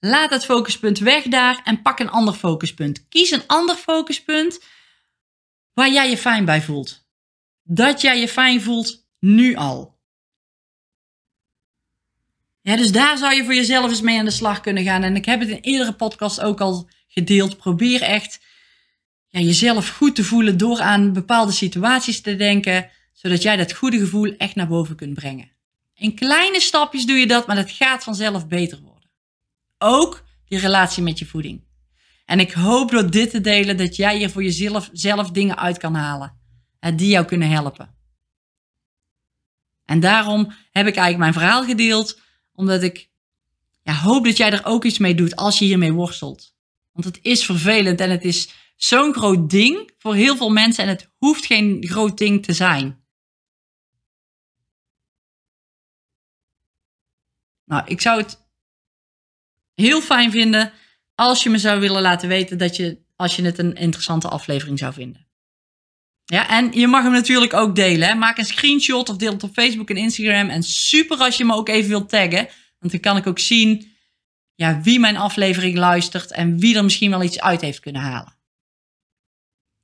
laat 0.00 0.30
het 0.30 0.44
focuspunt 0.44 0.98
weg 0.98 1.24
daar 1.24 1.60
en 1.64 1.82
pak 1.82 1.98
een 1.98 2.10
ander 2.10 2.34
focuspunt. 2.34 3.08
Kies 3.08 3.30
een 3.30 3.46
ander 3.46 3.76
focuspunt 3.76 4.60
waar 5.72 5.90
jij 5.90 6.10
je 6.10 6.18
fijn 6.18 6.44
bij 6.44 6.62
voelt. 6.62 7.06
Dat 7.62 8.00
jij 8.00 8.20
je 8.20 8.28
fijn 8.28 8.62
voelt 8.62 9.06
nu 9.18 9.54
al. 9.54 9.96
Ja, 12.60 12.76
dus 12.76 12.92
daar 12.92 13.18
zou 13.18 13.34
je 13.34 13.44
voor 13.44 13.54
jezelf 13.54 13.90
eens 13.90 14.00
mee 14.00 14.18
aan 14.18 14.24
de 14.24 14.30
slag 14.30 14.60
kunnen 14.60 14.84
gaan. 14.84 15.02
En 15.02 15.16
ik 15.16 15.24
heb 15.24 15.40
het 15.40 15.48
in 15.48 15.60
eerdere 15.60 15.92
podcast 15.92 16.40
ook 16.40 16.60
al 16.60 16.88
gedeeld. 17.08 17.56
Probeer 17.56 18.02
echt 18.02 18.40
ja, 19.28 19.40
jezelf 19.40 19.88
goed 19.88 20.14
te 20.14 20.24
voelen 20.24 20.56
door 20.56 20.80
aan 20.80 21.12
bepaalde 21.12 21.52
situaties 21.52 22.20
te 22.20 22.36
denken, 22.36 22.90
zodat 23.12 23.42
jij 23.42 23.56
dat 23.56 23.72
goede 23.72 23.98
gevoel 23.98 24.34
echt 24.36 24.54
naar 24.54 24.68
boven 24.68 24.96
kunt 24.96 25.14
brengen. 25.14 25.50
In 25.94 26.14
kleine 26.14 26.60
stapjes 26.60 27.06
doe 27.06 27.16
je 27.16 27.26
dat, 27.26 27.46
maar 27.46 27.56
dat 27.56 27.70
gaat 27.70 28.04
vanzelf 28.04 28.46
beter 28.46 28.78
worden. 28.78 28.87
Ook 29.78 30.24
je 30.44 30.58
relatie 30.58 31.02
met 31.02 31.18
je 31.18 31.26
voeding. 31.26 31.66
En 32.24 32.40
ik 32.40 32.52
hoop 32.52 32.90
door 32.90 33.10
dit 33.10 33.30
te 33.30 33.40
delen 33.40 33.76
dat 33.76 33.96
jij 33.96 34.16
hier 34.16 34.30
voor 34.30 34.42
jezelf 34.42 34.90
zelf 34.92 35.30
dingen 35.30 35.58
uit 35.58 35.78
kan 35.78 35.94
halen. 35.94 36.36
Die 36.94 37.08
jou 37.08 37.24
kunnen 37.24 37.50
helpen. 37.50 37.96
En 39.84 40.00
daarom 40.00 40.44
heb 40.70 40.86
ik 40.86 40.96
eigenlijk 40.96 41.18
mijn 41.18 41.32
verhaal 41.32 41.64
gedeeld 41.64 42.20
omdat 42.52 42.82
ik 42.82 43.10
ja, 43.82 43.94
hoop 43.94 44.24
dat 44.24 44.36
jij 44.36 44.52
er 44.52 44.64
ook 44.64 44.84
iets 44.84 44.98
mee 44.98 45.14
doet 45.14 45.36
als 45.36 45.58
je 45.58 45.64
hiermee 45.64 45.92
worstelt. 45.92 46.54
Want 46.92 47.04
het 47.06 47.18
is 47.22 47.44
vervelend 47.44 48.00
en 48.00 48.10
het 48.10 48.24
is 48.24 48.54
zo'n 48.76 49.14
groot 49.14 49.50
ding 49.50 49.92
voor 49.98 50.14
heel 50.14 50.36
veel 50.36 50.50
mensen 50.50 50.84
en 50.84 50.90
het 50.90 51.10
hoeft 51.16 51.46
geen 51.46 51.86
groot 51.86 52.18
ding 52.18 52.44
te 52.44 52.52
zijn. 52.52 53.04
Nou, 57.64 57.82
ik 57.86 58.00
zou 58.00 58.20
het 58.20 58.47
heel 59.82 60.00
fijn 60.00 60.30
vinden 60.30 60.72
als 61.14 61.42
je 61.42 61.50
me 61.50 61.58
zou 61.58 61.80
willen 61.80 62.02
laten 62.02 62.28
weten 62.28 62.58
dat 62.58 62.76
je, 62.76 62.98
als 63.16 63.36
je 63.36 63.42
het 63.42 63.58
een 63.58 63.74
interessante 63.74 64.28
aflevering 64.28 64.78
zou 64.78 64.92
vinden. 64.92 65.26
Ja, 66.24 66.48
en 66.48 66.72
je 66.72 66.86
mag 66.86 67.02
hem 67.02 67.12
natuurlijk 67.12 67.54
ook 67.54 67.74
delen. 67.74 68.08
Hè? 68.08 68.14
Maak 68.14 68.38
een 68.38 68.44
screenshot 68.44 69.08
of 69.08 69.16
deel 69.16 69.32
het 69.32 69.42
op 69.42 69.52
Facebook 69.52 69.90
en 69.90 69.96
Instagram. 69.96 70.48
En 70.48 70.62
super 70.62 71.16
als 71.16 71.36
je 71.36 71.44
me 71.44 71.54
ook 71.54 71.68
even 71.68 71.88
wilt 71.88 72.08
taggen. 72.08 72.48
Want 72.78 72.92
dan 72.92 73.00
kan 73.00 73.16
ik 73.16 73.26
ook 73.26 73.38
zien 73.38 73.92
ja, 74.54 74.80
wie 74.80 75.00
mijn 75.00 75.16
aflevering 75.16 75.76
luistert 75.76 76.32
en 76.32 76.58
wie 76.58 76.76
er 76.76 76.84
misschien 76.84 77.10
wel 77.10 77.22
iets 77.22 77.40
uit 77.40 77.60
heeft 77.60 77.80
kunnen 77.80 78.02
halen. 78.02 78.36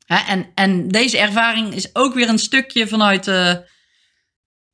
en, 0.07 0.47
en 0.55 0.89
deze 0.89 1.19
ervaring 1.19 1.75
is 1.75 1.95
ook 1.95 2.15
weer 2.15 2.29
een 2.29 2.39
stukje 2.39 2.89
vanuit, 2.89 3.27
uh, 3.27 3.57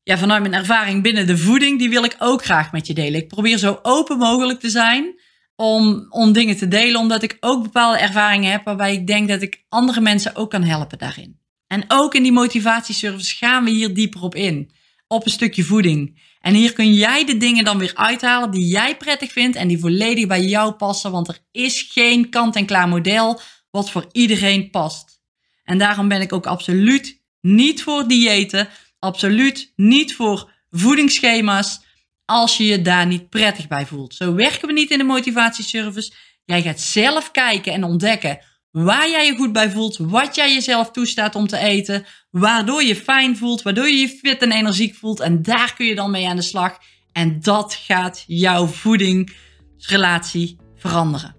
ja, 0.02 0.18
vanuit 0.18 0.42
mijn 0.42 0.54
ervaring 0.54 1.02
binnen 1.02 1.26
de 1.26 1.38
voeding. 1.38 1.78
Die 1.78 1.90
wil 1.90 2.04
ik 2.04 2.16
ook 2.18 2.44
graag 2.44 2.72
met 2.72 2.86
je 2.86 2.94
delen. 2.94 3.20
Ik 3.20 3.28
probeer 3.28 3.58
zo 3.58 3.78
open 3.82 4.18
mogelijk 4.18 4.60
te 4.60 4.70
zijn 4.70 5.20
om, 5.56 6.06
om 6.08 6.32
dingen 6.32 6.56
te 6.56 6.68
delen, 6.68 7.00
omdat 7.00 7.22
ik 7.22 7.36
ook 7.40 7.62
bepaalde 7.62 7.98
ervaringen 7.98 8.50
heb 8.50 8.64
waarbij 8.64 8.92
ik 8.92 9.06
denk 9.06 9.28
dat 9.28 9.42
ik 9.42 9.64
andere 9.68 10.00
mensen 10.00 10.36
ook 10.36 10.50
kan 10.50 10.62
helpen 10.62 10.98
daarin. 10.98 11.38
En 11.66 11.84
ook 11.88 12.14
in 12.14 12.22
die 12.22 12.32
motivatieservice 12.32 13.36
gaan 13.36 13.64
we 13.64 13.70
hier 13.70 13.94
dieper 13.94 14.22
op 14.22 14.34
in. 14.34 14.70
Op 15.06 15.24
een 15.24 15.30
stukje 15.30 15.64
voeding. 15.64 16.18
En 16.40 16.54
hier 16.54 16.72
kun 16.72 16.94
jij 16.94 17.24
de 17.24 17.36
dingen 17.36 17.64
dan 17.64 17.78
weer 17.78 17.94
uithalen 17.94 18.50
die 18.50 18.66
jij 18.66 18.96
prettig 18.96 19.32
vindt 19.32 19.56
en 19.56 19.68
die 19.68 19.78
volledig 19.78 20.26
bij 20.26 20.42
jou 20.42 20.72
passen. 20.72 21.10
Want 21.10 21.28
er 21.28 21.38
is 21.52 21.88
geen 21.92 22.30
kant-en-klaar 22.30 22.88
model 22.88 23.40
wat 23.70 23.90
voor 23.90 24.06
iedereen 24.12 24.70
past. 24.70 25.20
En 25.64 25.78
daarom 25.78 26.08
ben 26.08 26.20
ik 26.20 26.32
ook 26.32 26.46
absoluut 26.46 27.22
niet 27.40 27.82
voor 27.82 28.08
diëten. 28.08 28.68
Absoluut 29.00 29.72
niet 29.76 30.14
voor 30.14 30.52
voedingsschema's. 30.70 31.88
Als 32.24 32.56
je 32.56 32.64
je 32.64 32.82
daar 32.82 33.06
niet 33.06 33.28
prettig 33.28 33.68
bij 33.68 33.86
voelt. 33.86 34.14
Zo 34.14 34.34
werken 34.34 34.66
we 34.66 34.72
niet 34.72 34.90
in 34.90 34.98
de 34.98 35.04
motivatieservice. 35.04 36.12
Jij 36.44 36.62
gaat 36.62 36.80
zelf 36.80 37.30
kijken 37.30 37.72
en 37.72 37.84
ontdekken 37.84 38.38
waar 38.70 39.10
jij 39.10 39.26
je 39.26 39.36
goed 39.36 39.52
bij 39.52 39.70
voelt, 39.70 39.96
wat 39.96 40.34
jij 40.34 40.52
jezelf 40.54 40.90
toestaat 40.90 41.34
om 41.34 41.46
te 41.46 41.56
eten, 41.56 42.04
waardoor 42.30 42.82
je 42.82 42.96
fijn 42.96 43.36
voelt, 43.36 43.62
waardoor 43.62 43.88
je 43.88 43.96
je 43.96 44.08
fit 44.08 44.42
en 44.42 44.52
energiek 44.52 44.94
voelt. 44.94 45.20
En 45.20 45.42
daar 45.42 45.74
kun 45.74 45.86
je 45.86 45.94
dan 45.94 46.10
mee 46.10 46.28
aan 46.28 46.36
de 46.36 46.42
slag. 46.42 46.78
En 47.12 47.40
dat 47.40 47.74
gaat 47.74 48.24
jouw 48.26 48.66
voedingsrelatie 48.66 50.56
veranderen. 50.76 51.36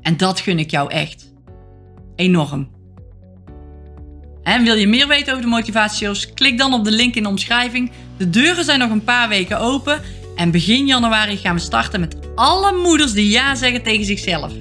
En 0.00 0.16
dat 0.16 0.40
gun 0.40 0.58
ik 0.58 0.70
jou 0.70 0.90
echt. 0.90 1.32
Enorm. 2.16 2.77
En 4.48 4.64
wil 4.64 4.74
je 4.74 4.88
meer 4.88 5.08
weten 5.08 5.32
over 5.32 5.44
de 5.44 5.50
motivatieshows? 5.50 6.34
Klik 6.34 6.58
dan 6.58 6.72
op 6.72 6.84
de 6.84 6.90
link 6.90 7.14
in 7.14 7.22
de 7.22 7.28
omschrijving. 7.28 7.90
De 8.16 8.30
deuren 8.30 8.64
zijn 8.64 8.78
nog 8.78 8.90
een 8.90 9.04
paar 9.04 9.28
weken 9.28 9.58
open. 9.58 10.00
En 10.36 10.50
begin 10.50 10.86
januari 10.86 11.36
gaan 11.36 11.54
we 11.54 11.60
starten 11.60 12.00
met 12.00 12.16
alle 12.34 12.72
moeders 12.72 13.12
die 13.12 13.30
ja 13.30 13.54
zeggen 13.54 13.82
tegen 13.82 14.04
zichzelf 14.04 14.52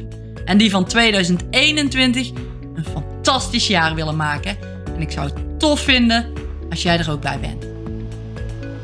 en 0.46 0.58
die 0.58 0.70
van 0.70 0.86
2021 0.86 2.30
een 2.76 2.86
fantastisch 2.86 3.68
jaar 3.68 3.96
willen 3.96 4.16
maken. 4.16 4.58
En 4.96 5.02
ik 5.02 5.12
zou 5.12 5.26
het 5.26 5.60
tof 5.60 5.80
vinden 5.80 6.34
als 6.70 6.82
jij 6.82 7.00
er 7.00 7.12
ook 7.12 7.22
bij 7.22 7.40
bent. 7.40 7.66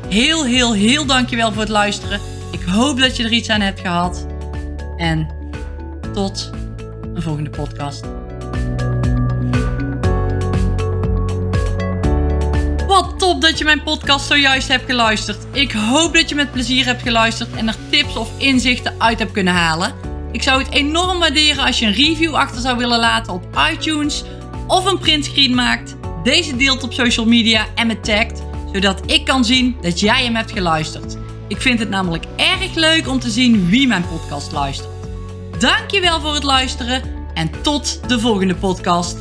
Heel, 0.08 0.44
heel, 0.44 0.72
heel 0.72 1.06
dankjewel 1.06 1.52
voor 1.52 1.62
het 1.62 1.70
luisteren. 1.70 2.20
Ik 2.52 2.62
hoop 2.62 2.98
dat 2.98 3.16
je 3.16 3.24
er 3.24 3.32
iets 3.32 3.48
aan 3.48 3.60
hebt 3.60 3.80
gehad. 3.80 4.26
En 4.96 5.28
tot 6.12 6.50
een 7.14 7.22
volgende 7.22 7.50
podcast. 7.50 8.23
Top 13.24 13.40
dat 13.40 13.58
je 13.58 13.64
mijn 13.64 13.82
podcast 13.82 14.26
zojuist 14.26 14.68
hebt 14.68 14.84
geluisterd. 14.84 15.38
Ik 15.52 15.72
hoop 15.72 16.14
dat 16.14 16.28
je 16.28 16.34
met 16.34 16.52
plezier 16.52 16.84
hebt 16.84 17.02
geluisterd 17.02 17.54
en 17.54 17.68
er 17.68 17.76
tips 17.90 18.16
of 18.16 18.30
inzichten 18.38 18.94
uit 18.98 19.18
hebt 19.18 19.32
kunnen 19.32 19.52
halen. 19.52 19.94
Ik 20.32 20.42
zou 20.42 20.62
het 20.62 20.72
enorm 20.72 21.18
waarderen 21.18 21.64
als 21.64 21.78
je 21.78 21.86
een 21.86 21.92
review 21.92 22.34
achter 22.34 22.60
zou 22.60 22.76
willen 22.76 22.98
laten 22.98 23.32
op 23.32 23.58
iTunes 23.72 24.24
of 24.66 24.84
een 24.84 24.98
printscreen 24.98 25.54
maakt, 25.54 25.96
deze 26.22 26.56
deelt 26.56 26.82
op 26.82 26.92
social 26.92 27.26
media 27.26 27.66
en 27.74 27.86
me 27.86 28.00
tagt, 28.00 28.42
zodat 28.72 29.00
ik 29.10 29.24
kan 29.24 29.44
zien 29.44 29.76
dat 29.80 30.00
jij 30.00 30.24
hem 30.24 30.34
hebt 30.34 30.52
geluisterd. 30.52 31.16
Ik 31.48 31.60
vind 31.60 31.78
het 31.78 31.88
namelijk 31.88 32.24
erg 32.36 32.74
leuk 32.74 33.08
om 33.08 33.20
te 33.20 33.30
zien 33.30 33.68
wie 33.68 33.86
mijn 33.86 34.04
podcast 34.08 34.52
luistert. 34.52 34.88
Dankjewel 35.58 36.20
voor 36.20 36.34
het 36.34 36.44
luisteren 36.44 37.02
en 37.34 37.50
tot 37.62 38.08
de 38.08 38.20
volgende 38.20 38.54
podcast. 38.54 39.16